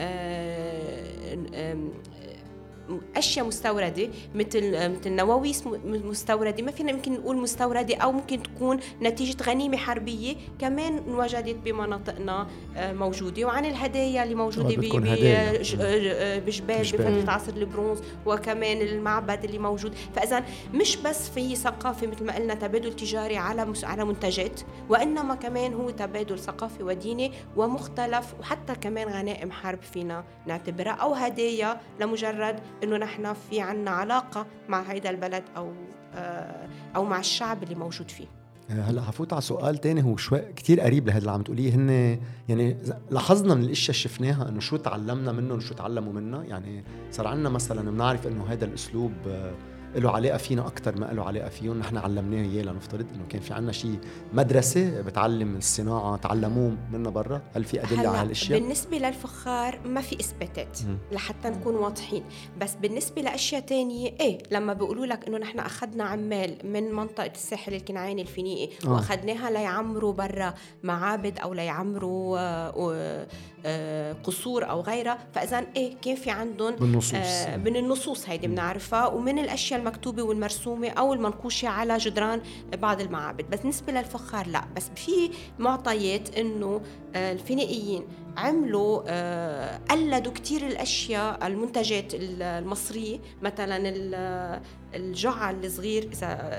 أشياء 3.17 3.47
مستوردة 3.47 4.09
مثل 4.35 4.91
مثل 4.91 5.11
نواويس 5.13 5.65
مستوردة. 5.85 6.63
ما 6.63 6.71
فينا 6.71 6.91
يمكن 6.91 7.13
نقول 7.13 7.37
مستوردة 7.37 7.97
أو 7.97 8.13
ممكن 8.13 8.43
تكون 8.43 8.81
نتيجة 9.03 9.43
غنيمة 9.43 9.77
حربية 9.77 10.37
كمان 10.59 10.99
انوجدت 11.09 11.57
بمناطقنا 11.65 12.47
آه، 12.77 12.93
موجودة. 12.93 13.45
وعن 13.45 13.65
الهدايا 13.65 14.23
اللي 14.23 14.35
موجودة 14.35 14.69
آه، 14.69 15.63
آه، 15.81 16.39
بجبال 16.39 16.81
بفترة 16.81 17.31
عصر 17.31 17.53
البرونز 17.53 17.99
وكمان 18.27 18.81
المعبد 18.83 19.45
اللي 19.45 19.59
موجود. 19.59 19.95
فإذا 20.15 20.45
مش 20.75 20.97
بس 20.97 21.31
في 21.31 21.57
ثقافة 21.57 22.07
مثل 22.07 22.25
ما 22.25 22.35
قلنا 22.35 22.55
تبادل 22.55 22.93
تجاري 22.93 23.37
على 23.37 23.73
على 23.83 24.05
منتجات 24.05 24.61
وإنما 24.89 25.35
كمان 25.35 25.75
هو 25.75 25.91
تبادل 25.91 26.39
ثقافي 26.39 26.83
وديني 26.83 27.33
ومختلف 27.57 28.35
وحتى 28.41 28.75
كمان 28.75 29.09
غنائم 29.09 29.51
حرب 29.51 29.83
فينا 29.83 30.25
نعتبرها 30.47 30.93
أو 30.93 31.15
هدايا 31.15 31.81
لمجرد 32.01 32.61
إنه 32.83 32.97
نحن 32.97 33.33
في 33.33 33.61
عنا 33.61 33.91
علاقة 33.91 34.47
مع 34.69 34.83
هيدا 34.83 35.11
البلد 35.11 35.45
أو 35.57 35.73
آه، 36.15 36.69
أو 36.97 37.05
مع 37.05 37.19
الشعب 37.19 37.63
اللي 37.63 37.75
موجود 37.75 38.11
فيه. 38.11 38.27
هلأ 38.71 39.03
حفوت 39.03 39.33
على 39.33 39.43
سؤال 39.43 39.79
تاني 39.79 40.05
هو 40.05 40.17
شوي 40.17 40.41
كثير 40.57 40.81
قريب 40.81 41.07
لهذا 41.07 41.19
اللي 41.19 41.31
عم 41.31 41.43
تقوليه. 41.43 41.75
هن 41.75 42.19
يعني 42.49 42.77
لاحظنا 43.11 43.55
من 43.55 43.63
الأشياء 43.63 43.91
اللي 43.91 44.03
شفناها 44.03 44.49
إنه 44.49 44.61
شو 44.61 44.77
تعلمنا 44.77 45.33
منهم 45.33 45.61
شو 45.61 45.75
تعلموا 45.75 46.13
منا. 46.13 46.45
يعني 46.45 46.85
صار 47.11 47.27
عندنا 47.27 47.49
مثلا 47.49 47.91
بنعرف 47.91 48.27
إنه 48.27 48.45
هذا 48.45 48.65
الأسلوب 48.65 49.13
آه 49.29 49.53
له 49.95 50.11
علاقة 50.11 50.37
فينا 50.37 50.67
أكثر 50.67 50.99
ما 50.99 51.07
له 51.07 51.25
علاقة 51.25 51.49
فيهم. 51.49 51.79
نحن 51.79 51.97
علمناه 51.97 52.43
إياه 52.43 52.63
لنفترض 52.63 53.07
إنه 53.15 53.25
كان 53.29 53.41
في 53.41 53.55
عنا 53.55 53.73
شيء 53.73 53.99
مدرسة 54.33 55.01
بتعلم 55.01 55.57
الصناعة 55.57 56.17
تعلموه 56.17 56.77
منا 56.93 57.11
برا. 57.11 57.43
هل 57.55 57.65
في 57.65 57.83
أدلة 57.83 58.09
على 58.09 58.19
هالأشياء؟ 58.19 58.61
بالنسبة 58.61 58.99
للفخار 58.99 59.81
ما 59.85 60.01
في 60.01 60.21
إثباتات 60.21 60.79
لحتى 61.13 61.49
نكون 61.49 61.75
واضحين. 61.75 62.25
بس 62.61 62.75
بالنسبة 62.75 63.23
لأشياء 63.23 63.61
تانية 63.61 64.15
إيه 64.21 64.39
لما 64.51 64.73
بيقولوا 64.73 65.07
لك 65.07 65.27
إنه 65.29 65.39
نحن 65.39 65.59
أخذنا 65.59 66.05
عمال 66.05 66.59
من 66.65 66.93
منطقة 66.93 67.33
الساحل 67.35 67.75
الكنعاني 67.75 68.23
الفينيقي 68.23 68.73
آه. 68.87 68.93
وأخذناها 68.93 69.51
ليعمروا 69.51 70.13
برا 70.13 70.55
معابد 70.83 71.39
أو 71.39 71.55
ليعمروا 71.55 72.39
آه 72.39 73.27
قصور 74.25 74.71
أو 74.71 74.81
غيرها 74.81 75.19
فاذا 75.35 75.67
إيه 75.77 75.97
كان 76.03 76.17
في 76.17 76.31
عندهم 76.31 76.77
بالنصوص. 76.77 77.15
آه 77.15 77.57
من 77.57 77.77
النصوص 77.77 78.29
هيدي 78.29 78.47
بنعرفها 78.47 79.07
ومن 79.07 79.39
الأشياء 79.39 79.81
المكتوبة 79.81 80.23
والمرسومة 80.23 80.89
أو 80.89 81.15
المنقوشة 81.15 81.69
على 81.69 81.99
جدران 81.99 82.41
بعض 82.73 83.01
المعابد. 83.01 83.51
بس 83.51 83.59
بالنسبة 83.59 83.93
للفخار 83.93 84.47
لا 84.47 84.65
بس 84.77 84.91
في 84.97 85.31
معطيات 85.59 86.39
أنه 86.39 86.81
آه، 87.15 87.33
الفينيقيين 87.33 88.05
عملوا 88.37 89.03
آه، 89.07 89.81
قلدوا 89.91 90.33
كثير 90.33 90.67
الأشياء 90.67 91.47
المنتجات 91.47 92.13
المصرية 92.15 93.19
مثلا 93.43 93.93
الجعل 94.95 95.65
الصغير 95.65 96.09
إذا 96.13 96.59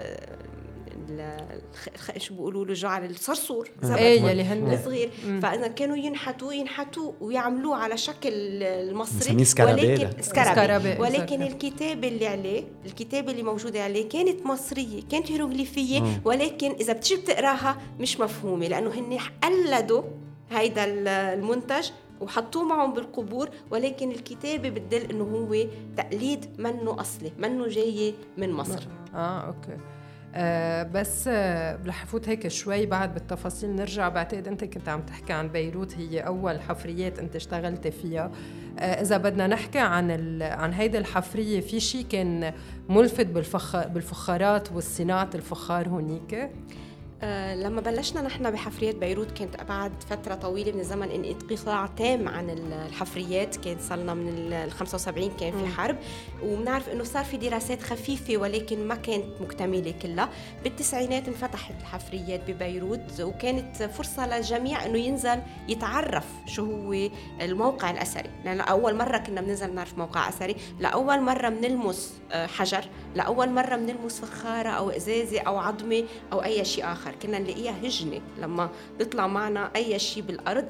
شو 2.18 2.34
بيقولوا 2.34 2.66
له 2.66 2.74
جعل 2.74 3.06
الصرصور 3.06 3.70
إيه. 3.84 4.22
يلي 4.22 4.44
هن. 4.44 4.74
الصغير. 4.74 5.10
فإذا 5.42 5.68
كانوا 5.68 5.98
ينحتوا 5.98 6.54
ينحتوا 6.54 7.12
ويعملوه 7.22 7.76
على 7.76 7.98
شكل 7.98 8.30
المصري. 8.64 9.46
ولكن 9.60 10.22
scarabée 10.22 10.96
ولكن 11.00 11.42
الكتابة 11.42 12.08
اللي 12.08 12.28
عليه 12.28 12.64
الكتابة 12.86 13.32
اللي 13.32 13.44
موجودة 13.44 13.84
عليه 13.84 14.10
كانت 14.10 14.46
مصرية 14.46 15.02
كانت 15.12 15.32
هيروغليفية. 15.32 16.22
ولكن 16.26 16.72
إذا 16.72 16.94
بتجي 16.94 17.16
بتقراها 17.16 17.78
مش 18.00 18.20
مفهومة 18.20 18.68
لأنه 18.68 18.90
هن 18.90 19.18
قلدوا 19.44 20.04
هيدا 20.52 20.86
المنتج 20.86 21.90
وحطوه 22.22 22.64
معهم 22.64 22.94
بالقبور. 22.94 23.50
ولكن 23.72 24.12
الكتابة 24.12 24.70
بتدل 24.70 25.10
إنه 25.12 25.24
هو 25.24 25.68
تقليد 25.98 26.46
منه 26.58 27.02
أصلي 27.02 27.32
منه 27.38 27.68
جاي 27.68 28.14
من 28.38 28.52
مصر. 28.52 28.88
آه 29.16 29.40
أوكي. 29.48 29.78
آه 30.36 30.84
بس 30.84 31.28
آه 31.28 31.80
رح 31.86 32.06
فوت 32.06 32.30
هيك 32.30 32.48
شوي 32.48 32.86
بعد 32.86 33.14
بالتفاصيل. 33.14 33.76
نرجع 33.76 34.10
بعتقد 34.10 34.48
أنت 34.48 34.64
كنت 34.64 34.90
عم 34.90 35.02
تحكي 35.02 35.34
عن 35.34 35.48
بيروت. 35.48 35.96
هي 35.98 36.20
أول 36.20 36.62
حفريات 36.62 37.20
أنت 37.20 37.36
اشتغلت 37.36 37.88
فيها. 37.88 38.32
آه 38.80 39.02
إذا 39.02 39.18
بدنا 39.18 39.48
نحكي 39.48 39.80
عن 39.80 40.42
عن 40.42 40.74
هيدي 40.74 40.98
الحفرية 40.98 41.62
في 41.62 41.80
شيء 41.80 42.06
كان 42.06 42.54
ملفت 42.90 43.26
بالفخ 43.26 43.88
بالفخارات 43.88 44.72
والصناعة 44.72 45.30
الفخار 45.36 45.90
هونيك؟ 45.90 46.50
آه 47.24 47.56
لما 47.56 47.82
بلشنا 47.82 48.22
نحن 48.22 48.52
بحفريات 48.52 48.96
بيروت 48.96 49.32
كانت 49.32 49.64
بعد 49.64 49.92
فترة 50.10 50.36
طويلة 50.36 50.72
من 50.72 50.80
الزمن 50.80 51.12
انقطاع 51.12 51.86
تام 51.88 52.28
عن 52.28 52.50
الحفريات. 52.50 53.56
كان 53.56 53.78
صلنا 53.80 54.14
من 54.14 54.28
ال 54.54 54.72
75 54.72 55.32
كان 55.40 55.52
في 55.52 55.68
حرب 55.68 55.96
وبنعرف 56.44 56.90
إنه 56.90 57.04
صار 57.04 57.24
في 57.26 57.38
دراسات 57.38 57.82
خفيفة 57.84 58.38
ولكن 58.38 58.88
ما 58.88 58.96
كانت 58.96 59.42
مكتملة 59.42 59.94
كلها. 60.02 60.30
بالتسعينات 60.64 61.28
انفتحت 61.28 61.74
الحفريات 61.82 62.52
ببيروت 62.52 63.22
وكانت 63.22 63.84
فرصة 63.84 64.28
للجميع 64.38 64.86
إنه 64.86 64.98
ينزل 64.98 65.42
يتعرف 65.68 66.26
شو 66.46 66.66
هو 66.66 67.10
الموقع 67.42 67.92
الأثري. 67.92 68.30
لأن 68.46 68.62
أول 68.62 68.96
مرة 68.96 69.18
كنا 69.18 69.42
بننزل 69.42 69.74
نعرف 69.76 69.98
موقع 69.98 70.30
أثري. 70.30 70.56
لأول 70.80 71.22
مرة 71.22 71.50
بنلمس 71.50 72.14
آه، 72.32 72.48
حجر. 72.48 72.84
لأول 73.16 73.50
مرة 73.50 73.76
بنلمس 73.76 74.20
فخاره 74.20 74.70
أو 74.70 74.90
إزازة 74.90 75.40
أو 75.40 75.58
عظمة 75.58 76.04
أو 76.34 76.44
أي 76.44 76.66
شيء 76.66 76.92
آخر. 76.92 77.16
كنا 77.22 77.40
نلاقيها 77.40 77.76
هجنة 77.84 78.22
لما 78.42 78.70
بيطلع 78.98 79.28
معنا 79.28 79.72
أي 79.76 80.00
شيء 80.00 80.24
بالأرض 80.24 80.66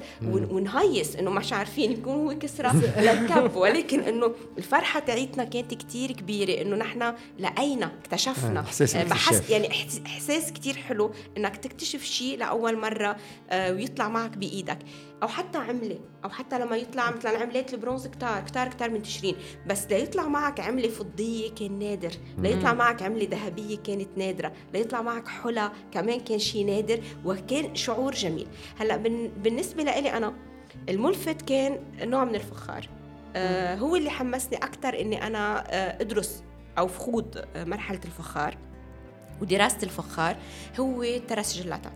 ونهيص 0.50 1.16
إنه 1.16 1.30
مش 1.30 1.52
عارفين 1.52 1.92
يكون 1.92 2.12
هو 2.14 2.38
كسرة 2.38 2.72
للكب 3.00 3.56
ولكن 3.56 4.00
إنه 4.00 4.34
الفرحة 4.58 5.00
تاعتنا 5.00 5.44
كانت 5.44 5.74
كتير 5.74 6.12
كبيرة. 6.12 6.62
إنه 6.62 6.76
نحن 6.76 7.12
لقينا 7.38 7.90
اكتشفنا. 8.00 8.60
آه، 8.60 9.04
بحس 9.04 9.50
يعني 9.50 9.70
إحساس 10.06 10.52
كتير 10.52 10.74
حلو 10.76 11.10
إنك 11.36 11.56
تكتشف 11.56 12.04
شيء 12.04 12.38
لأول 12.38 12.76
مرة 12.78 13.16
آه، 13.50 13.72
ويطلع 13.72 14.08
معك 14.08 14.36
بإيدك. 14.36 14.78
أو 15.22 15.28
حتى 15.28 15.58
عملة 15.58 15.98
أو 16.24 16.28
حتى 16.28 16.58
لما 16.58 16.76
يطلع 16.76 17.10
مثلا 17.10 17.38
عملات 17.38 17.74
البرونز 17.74 18.06
كتار 18.06 18.40
كتار 18.40 18.68
كتار 18.68 18.90
منتشرين 18.90 19.36
بس 19.66 19.86
ليطلع 19.86 20.28
معك 20.28 20.60
عملة 20.60 20.88
فضية 20.88 21.54
كان 21.54 21.78
نادر. 21.78 22.12
ليطلع 22.38 22.74
معك 22.74 23.02
عملة 23.02 23.28
ذهبية 23.30 23.76
كانت 23.76 24.08
نادرة. 24.16 24.52
ليطلع 24.74 25.02
معك 25.02 25.28
حلى 25.28 25.72
كمان 25.92 26.20
كان 26.20 26.38
شيء 26.38 26.66
نادر 26.66 27.00
وكان 27.24 27.74
شعور 27.74 28.12
جميل. 28.12 28.48
هلأ 28.78 28.96
بالنسبة 29.36 29.82
لإلي 29.82 30.16
أنا 30.16 30.34
الملفت 30.88 31.42
كان 31.42 31.80
نوع 32.02 32.24
من 32.24 32.34
الفخار. 32.34 32.88
آه 33.36 33.74
هو 33.74 33.96
اللي 33.96 34.10
حمسني 34.10 34.56
أكثر 34.56 35.00
إني 35.00 35.26
أنا 35.26 35.64
آه 35.70 36.00
أدرس 36.00 36.42
أو 36.78 36.88
خوض 36.88 37.44
آه 37.56 37.64
مرحلة 37.64 38.00
الفخار. 38.04 38.56
ودراسة 39.42 39.78
الفخار 39.82 40.36
هو 40.80 41.04
ترس 41.28 41.56
جلاتات 41.56 41.92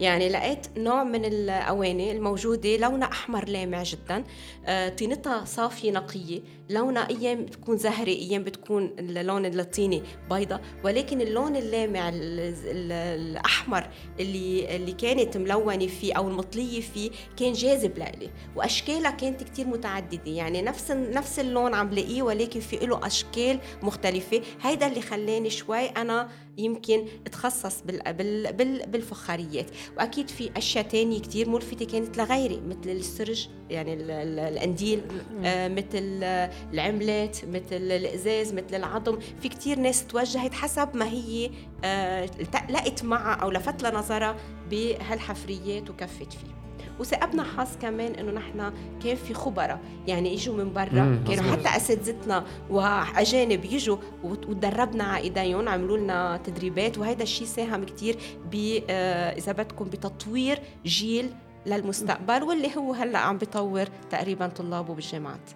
يعني 0.00 0.28
لقيت 0.28 0.66
نوع 0.76 1.04
من 1.04 1.24
الأواني 1.24 2.12
الموجودة 2.12 2.76
لونها 2.76 3.08
أحمر 3.12 3.48
لامع 3.48 3.82
جدا 3.82 4.24
آه، 4.66 4.88
طينتها 4.88 5.44
صافية 5.44 5.90
نقية 5.90 6.40
لونها 6.70 7.08
أيام 7.10 7.44
بتكون 7.44 7.76
زهري 7.76 8.12
أيام 8.12 8.44
بتكون 8.44 8.94
اللون 8.98 9.46
الطيني 9.46 10.02
بيضة 10.30 10.60
ولكن 10.84 11.20
اللون 11.20 11.56
اللامع 11.56 12.10
الأحمر 12.14 13.88
اللي 14.20 14.76
اللي 14.76 14.92
كانت 14.92 15.36
ملونة 15.36 15.86
فيه 15.86 16.14
أو 16.14 16.28
المطلية 16.28 16.80
فيه 16.80 17.10
كان 17.36 17.52
جاذب 17.52 17.98
لإلي 17.98 18.30
وأشكالها 18.56 19.10
كانت 19.10 19.42
كتير 19.42 19.66
متعددة. 19.66 20.30
يعني 20.30 20.62
نفس 20.62 20.90
نفس 20.90 21.38
اللون 21.38 21.74
عم 21.74 21.90
لاقيه 21.90 22.22
ولكن 22.22 22.60
في 22.60 22.76
له 22.76 23.06
أشكال 23.06 23.58
مختلفة. 23.82 24.42
هيدا 24.62 24.86
اللي 24.86 25.00
خلاني 25.00 25.50
شوي 25.50 25.86
أنا 25.86 26.28
يمكن 26.58 27.04
اتخصص 27.26 27.82
بال 27.82 28.12
بال 28.12 28.52
بال 28.52 28.86
بالفخاريات. 28.86 29.66
وأكيد 29.96 30.30
في 30.30 30.50
أشياء 30.56 30.84
تانية 30.84 31.20
كتير 31.20 31.48
ملفتة 31.48 31.84
كانت 31.86 32.18
لغيري 32.18 32.60
مثل 32.60 32.90
السرج 32.90 33.48
يعني 33.70 33.94
القنديل 34.00 35.02
آه 35.44 35.68
مثل 35.68 36.24
العملات 36.72 37.44
مثل 37.44 37.62
الإزاز 37.72 38.52
مثل 38.54 38.74
العظم. 38.74 39.18
في 39.42 39.48
كتير 39.48 39.78
ناس 39.78 40.06
توجهت 40.06 40.54
حسب 40.54 40.96
ما 40.96 41.08
هي 41.08 41.50
آه 41.84 42.28
لقت 42.70 43.04
معها 43.04 43.34
أو 43.34 43.50
لفت 43.50 43.82
لها 43.82 43.90
نظرها 43.90 44.36
بهالحفريات 44.70 45.90
وكفت 45.90 46.32
فيه 46.32 46.57
وثقبنا 47.00 47.42
حظ 47.42 47.68
كمان 47.82 48.14
إنه 48.14 48.32
نحن 48.32 48.72
كان 49.04 49.16
في 49.16 49.34
خبراء. 49.34 49.80
يعني 50.06 50.34
إجوا 50.34 50.56
من 50.56 50.72
برا 50.72 51.22
كانوا 51.28 51.52
حتى 51.52 51.76
أساتذتنا 51.76 52.44
وأجانب 52.70 53.64
يجوا 53.64 53.96
وتدربنا 54.24 55.04
على 55.04 55.22
إيديهم 55.22 55.68
عملوا 55.68 55.98
لنا 55.98 56.36
تدريبات. 56.44 56.98
وهذا 56.98 57.22
الشيء 57.22 57.46
ساهم 57.46 57.84
كثير 57.84 58.18
ب 58.52 58.78
آه، 58.90 59.32
إذا 59.32 59.52
بدكم 59.52 59.84
بتطوير 59.84 60.60
جيل 60.86 61.30
للمستقبل 61.66 62.42
واللي 62.42 62.76
هو 62.76 62.92
هلأ 62.92 63.18
عم 63.18 63.38
بيطور 63.38 63.86
تقريبا 64.10 64.46
طلابه 64.46 64.94
بالجامعات 64.94 65.50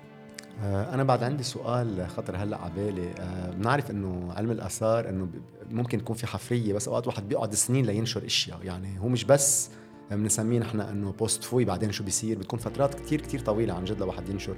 آه، 0.63 0.95
أنا 0.95 1.05
بعد 1.05 1.23
عندي 1.23 1.43
سؤال 1.43 2.07
خطر 2.09 2.37
هلأ 2.37 2.57
على 2.57 2.73
بالي، 2.77 3.11
آه، 3.19 3.51
بنعرف 3.51 3.91
إنه 3.91 4.33
علم 4.37 4.51
الآثار 4.51 5.09
إنه 5.09 5.29
ممكن 5.71 5.99
يكون 5.99 6.17
في 6.17 6.27
حفرية 6.27 6.73
بس 6.73 6.89
أوقات 6.89 7.07
واحد 7.07 7.29
بيقعد 7.29 7.55
سنين 7.55 7.87
لينشر 7.87 8.27
أشياء، 8.27 8.59
يعني 8.63 9.01
هو 9.01 9.09
مش 9.09 9.25
بس 9.25 9.71
بنسميه 10.17 10.59
نحن 10.59 10.81
إنه 10.81 11.13
post-fouille 11.13 11.65
بعدين 11.65 11.93
شو 11.93 12.05
بيصير، 12.05 12.39
بتكون 12.39 12.59
فترات 12.59 12.95
كتير 12.95 13.21
كتير 13.21 13.41
طويلة 13.41 13.75
عن 13.75 13.85
جد 13.85 14.01
لواحد 14.01 14.29
ينشر. 14.29 14.57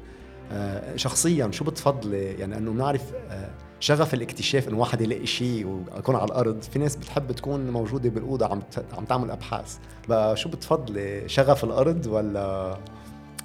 آه، 0.53 0.97
شخصيا 0.97 1.51
شو 1.51 1.65
بتفضلي؟ 1.65 2.25
يعني 2.25 2.57
إنه 2.59 2.71
بنعرف 2.71 3.03
شغف 3.81 4.15
الاكتشاف 4.15 4.69
إنه 4.69 4.79
واحد 4.79 5.01
يلاقي 5.01 5.27
شيء 5.27 5.67
ويكون 5.67 6.17
على 6.17 6.25
الأرض. 6.25 6.63
في 6.63 6.79
ناس 6.79 6.97
بتحب 6.97 7.33
تكون 7.33 7.71
موجودة 7.71 8.11
بالأوضة 8.11 8.47
عم 8.47 8.63
عم 8.93 9.05
تعمل 9.05 9.31
أبحاث. 9.31 9.77
بقى 10.09 10.37
شو 10.37 10.49
بتفضلي؟ 10.49 11.29
شغف 11.29 11.65
الأرض 11.65 12.07
ولا 12.07 12.77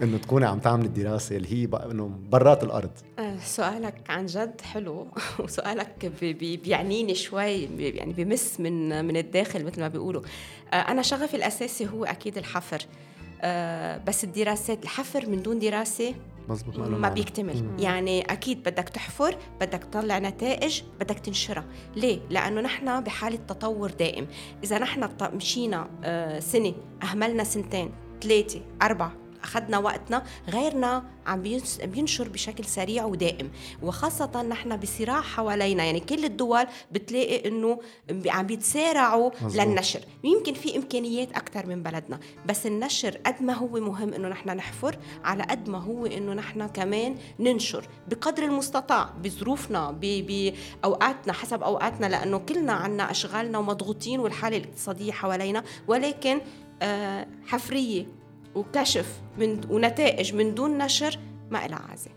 إنه 0.03 0.17
تكوني 0.17 0.45
عم 0.45 0.59
تعملي 0.59 0.87
الدراسة 0.87 1.35
اللي 1.35 1.53
هي 1.53 1.69
إنه 1.91 2.11
برات 2.29 2.63
الأرض. 2.63 2.91
آه، 3.19 3.37
سؤالك 3.39 3.95
عن 4.09 4.25
جد 4.25 4.61
حلو. 4.61 5.07
وسؤالك 5.39 6.11
بي 6.21 6.57
بيعنيني 6.57 7.15
شوي 7.15 7.61
يعني 7.79 8.13
بمس 8.13 8.59
من 8.59 9.05
من 9.05 9.17
الداخل 9.17 9.65
مثل 9.65 9.81
ما 9.81 9.87
بيقولوا. 9.87 10.21
آه، 10.73 10.75
أنا 10.75 11.01
شغفي 11.01 11.37
الأساسي 11.37 11.87
هو 11.87 12.05
أكيد 12.05 12.37
الحفر. 12.37 12.85
آه، 13.41 13.97
بس 14.07 14.23
الدراسات 14.23 14.83
الحفر 14.83 15.29
من 15.29 15.41
دون 15.41 15.59
دراسة 15.59 16.15
مزبوط 16.49 16.77
ما 16.77 17.09
بيكتمل. 17.09 17.63
مم. 17.63 17.79
يعني 17.79 18.21
أكيد 18.21 18.59
بدك 18.63 18.89
تحفر 18.89 19.37
بدك 19.61 19.83
تطلع 19.83 20.19
نتائج 20.19 20.81
بدك 20.99 21.19
تنشرها. 21.19 21.65
ليه؟ 21.95 22.19
لأنه 22.29 22.61
نحن 22.61 23.01
بحالة 23.01 23.39
تطور 23.47 23.91
دائم. 23.91 24.27
إذا 24.63 24.79
نحن 24.79 25.09
مشينا 25.33 25.87
سنة 26.39 26.73
أهملنا 27.03 27.43
سنتين 27.43 27.91
ثلاثة 28.21 28.61
أربعة 28.81 29.28
أخذنا 29.43 29.77
وقتنا 29.77 30.23
غيرنا 30.49 31.03
عم 31.25 31.43
بينشر 31.83 32.29
بشكل 32.29 32.65
سريع 32.65 33.05
ودائم. 33.05 33.51
وخاصة 33.83 34.41
نحن 34.41 34.77
بصراع 34.77 35.21
حوالينا. 35.21 35.83
يعني 35.83 35.99
كل 35.99 36.25
الدول 36.25 36.65
بتلاقي 36.91 37.47
إنه 37.47 37.79
عم 38.25 38.45
بيتسارعوا 38.47 39.31
مزبوط. 39.41 39.65
للنشر. 39.65 39.99
يمكن 40.23 40.53
في 40.53 40.77
إمكانيات 40.77 41.31
أكثر 41.31 41.65
من 41.65 41.83
بلدنا. 41.83 42.19
بس 42.45 42.65
النشر 42.65 43.17
قد 43.25 43.41
ما 43.41 43.53
هو 43.53 43.67
مهم 43.67 44.13
إنه 44.13 44.27
نحن 44.27 44.49
نحفر 44.49 44.97
على 45.23 45.43
قد 45.43 45.69
ما 45.69 45.77
هو 45.77 46.05
إنه 46.05 46.33
نحن 46.33 46.67
كمان 46.67 47.15
ننشر. 47.39 47.85
بقدر 48.07 48.43
المستطاع 48.43 49.09
بظروفنا 49.23 49.91
بأوقاتنا 50.01 51.33
حسب 51.33 51.63
أوقاتنا. 51.63 52.05
لأنه 52.05 52.37
كلنا 52.37 52.73
عنا 52.73 53.11
أشغالنا 53.11 53.57
ومضغوطين 53.57 54.19
والحالة 54.19 54.57
الاقتصادية 54.57 55.11
حوالينا. 55.11 55.63
ولكن 55.87 56.41
آه، 56.81 57.27
حفرية. 57.47 58.18
وكشف 58.55 59.21
من 59.37 59.61
ونتائج 59.69 60.35
من 60.35 60.55
دون 60.55 60.77
نشر 60.77 61.19
ما 61.51 61.67
لها 61.67 61.79
عازه 61.89 62.11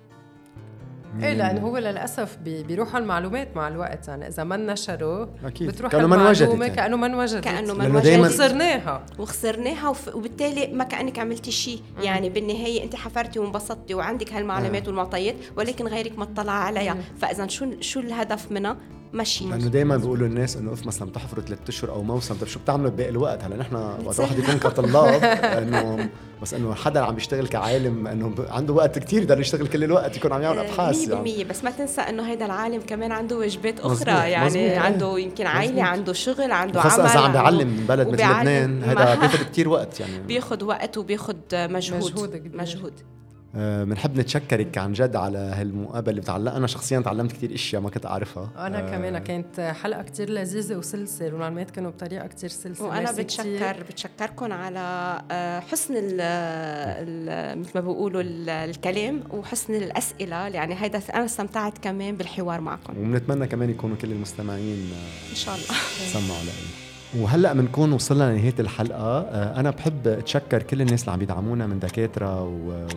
إيه 1.20 1.34
لأنه 1.34 1.60
هو 1.60 1.78
للأسف 1.78 2.36
بيروحوا 2.44 3.00
المعلومات 3.00 3.56
مع 3.56 3.68
الوقت. 3.68 4.08
يعني 4.08 4.28
إذا 4.28 4.44
ما 4.44 4.56
نشروا 4.56 5.26
أكيد. 5.44 5.68
بتروح 5.68 5.92
كأنه 5.92 6.06
ما 6.06 6.28
وجدت 6.28 6.50
يعني. 6.50 6.70
كأنه 6.70 6.96
ما 6.96 7.06
انوجدت. 7.06 7.44
كأنه 7.44 7.74
ما 7.74 7.86
انوجدت. 7.86 8.18
وخسرناها. 8.18 9.06
وخسرناها 9.18 9.88
وف... 9.88 10.14
وبالتالي 10.14 10.66
ما 10.66 10.84
كأنك 10.84 11.18
عملتي 11.18 11.50
شيء. 11.50 11.82
يعني 12.00 12.30
بالنهاية 12.30 12.84
أنت 12.84 12.96
حفرتي 12.96 13.38
وانبسطتي 13.38 13.94
وعندك 13.94 14.32
هالمعلومات 14.32 14.82
آه. 14.82 14.88
والمعطيات 14.88 15.34
ولكن 15.56 15.86
غيرك 15.86 16.18
ما 16.18 16.24
اطلع 16.24 16.52
عليها. 16.52 16.96
فإذا 17.18 17.46
شو 17.46 17.80
شو 17.80 18.00
الهدف 18.00 18.52
منها؟ 18.52 18.76
ماشي 19.12 19.44
لأنه 19.44 19.68
دائما 19.68 19.96
بيقولوا 19.96 20.26
الناس 20.26 20.56
إنه 20.56 20.72
اف 20.72 20.86
مثلا 20.86 21.08
بتحفروا 21.08 21.44
ثلاث 21.44 21.58
أشهر 21.68 21.90
أو 21.90 22.02
موسم 22.02 22.34
طيب 22.34 22.48
شو 22.48 22.60
بتعملوا 22.60 22.90
بباقي 22.90 23.10
الوقت 23.10 23.44
هلأ 23.44 23.56
نحن 23.56 23.74
وقت 24.04 24.20
واحد 24.20 24.38
يكون 24.38 24.58
كطلاب 24.58 25.24
إنه 25.62 26.08
بس 26.42 26.54
إنه 26.54 26.74
حدا 26.74 27.00
عم 27.00 27.16
يشتغل 27.16 27.48
كعالم 27.48 28.06
إنه 28.06 28.34
عنده 28.50 28.72
وقت 28.72 28.98
كثير 28.98 29.22
يقدر 29.22 29.40
يشتغل 29.40 29.66
كل 29.66 29.84
الوقت 29.84 30.16
يكون 30.16 30.32
عم 30.32 30.42
يعمل 30.42 30.58
آه، 30.58 30.62
أبحاث 30.62 31.08
100% 31.08 31.10
يعني. 31.10 31.44
بس 31.44 31.64
ما 31.64 31.70
تنسى 31.70 32.00
إنه 32.00 32.22
هيدا 32.30 32.46
العالم 32.46 32.80
كمان 32.80 33.12
عنده 33.12 33.36
واجبات 33.36 33.80
أخرى 33.80 33.92
مزبوط. 33.92 34.08
يعني 34.08 34.46
مزبوط. 34.46 34.84
عنده 34.84 35.18
يمكن 35.18 35.46
عائلة 35.46 35.82
عنده 35.82 36.12
شغل 36.12 36.52
عنده 36.52 36.80
عمل 36.80 36.90
خاصة 36.90 37.04
إذا 37.04 37.20
عم 37.20 37.32
بيعلم 37.32 37.68
من 37.68 37.86
بلد 37.86 38.08
مثل 38.08 38.24
لبنان 38.24 38.82
هذا 38.82 39.14
بياخذ 39.14 39.44
كثير 39.44 39.68
وقت 39.68 40.00
يعني 40.00 40.18
بياخذ 40.18 40.64
وقت 40.64 40.98
وبياخذ 40.98 41.36
مجهود 41.52 42.04
مجهود, 42.04 42.54
مجهود. 42.54 42.92
بنحب 43.54 44.18
آه، 44.18 44.20
نتشكرك 44.20 44.78
عن 44.78 44.92
جد 44.92 45.16
على 45.16 45.38
هالمقابلة 45.38 46.20
بتعلق 46.20 46.54
أنا 46.54 46.66
شخصيا 46.66 47.00
تعلمت 47.00 47.32
كثير 47.32 47.54
إشياء 47.54 47.82
ما 47.82 47.90
كنت 47.90 48.06
أعرفها. 48.06 48.50
أنا 48.56 48.78
آه 48.78 48.90
كمان 48.90 49.18
كانت 49.18 49.60
حلقة 49.82 50.02
كثير 50.02 50.30
لذيذة 50.30 50.76
وسلسه 50.76 51.24
والمعلومات 51.24 51.70
كانوا 51.70 51.90
بطريقة 51.90 52.26
كثير 52.26 52.50
سلسه 52.50 52.84
وأنا 52.84 53.12
بتشكر 53.12 53.42
كتير. 53.72 53.84
بتشكركم 53.90 54.52
على 54.52 55.22
آه، 55.30 55.60
حسن 55.60 55.94
مثل 57.60 57.70
ما 57.74 57.80
بيقولوا 57.80 58.22
الكلام 58.24 59.22
وحسن 59.30 59.74
الأسئلة. 59.74 60.48
يعني 60.48 60.74
هيدا 60.78 61.00
أنا 61.14 61.24
استمتعت 61.24 61.78
كمان 61.78 62.16
بالحوار 62.16 62.60
معكم. 62.60 62.98
وبنتمنى 62.98 63.46
كمان 63.46 63.70
يكونوا 63.70 63.96
كل 63.96 64.12
المستمعين 64.12 64.90
إن 65.30 65.36
شاء 65.36 65.54
الله. 65.54 65.66
سمعوا 66.12 66.42
لنا. 66.42 66.81
وهلأ 67.18 67.52
بنكون 67.52 67.92
وصلنا 67.92 68.32
لنهاية 68.32 68.54
الحلقة. 68.58 69.20
آه، 69.20 69.60
أنا 69.60 69.70
بحب 69.70 70.08
أتشكر 70.08 70.62
كل 70.62 70.80
الناس 70.80 71.00
اللي 71.00 71.12
عم 71.12 71.22
يدعمونا 71.22 71.66
من 71.66 71.78
دكاترة 71.78 72.42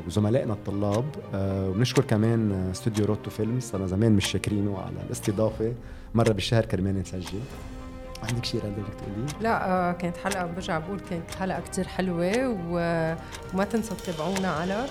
وزملائنا 0.07 0.53
الطلاب. 0.53 1.05
آه، 1.33 1.69
وبنشكر 1.69 2.03
كمان 2.03 2.69
استوديو 2.71 3.05
روتو 3.05 3.29
فيلمز. 3.29 3.63
صرنا 3.63 3.87
زمان 3.87 4.11
مش 4.11 4.25
شاكرينه 4.25 4.77
على 4.77 5.05
الاستضافة. 5.07 5.73
مرة 6.15 6.31
بالشهر 6.31 6.65
كرمال 6.65 7.01
نسجل. 7.01 7.39
عندك 8.23 8.45
شيء 8.45 8.61
رندا 8.63 8.81
بدك 8.81 8.93
تقولي؟ 8.93 9.43
لا 9.43 9.69
آه 9.69 9.91
كانت 9.91 10.17
حلقة 10.17 10.45
برجع 10.45 10.79
بقول 10.79 10.99
كانت 11.09 11.35
حلقة 11.39 11.61
كتير 11.61 11.87
حلوة 11.87 12.31
وما 12.69 13.65
تنسوا 13.71 13.97
تتابعونا 13.97 14.47
على 14.47 14.85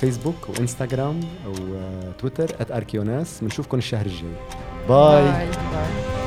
فيسبوك 0.00 0.48
وإنستغرام 0.48 1.20
وتويتر 1.46 2.56
@اركيوناس 2.70 3.40
بنشوفكم 3.42 3.78
الشهر 3.78 4.06
الجاي. 4.06 4.32
bye, 4.88 5.22
bye. 5.22 5.46
bye. 5.46 6.21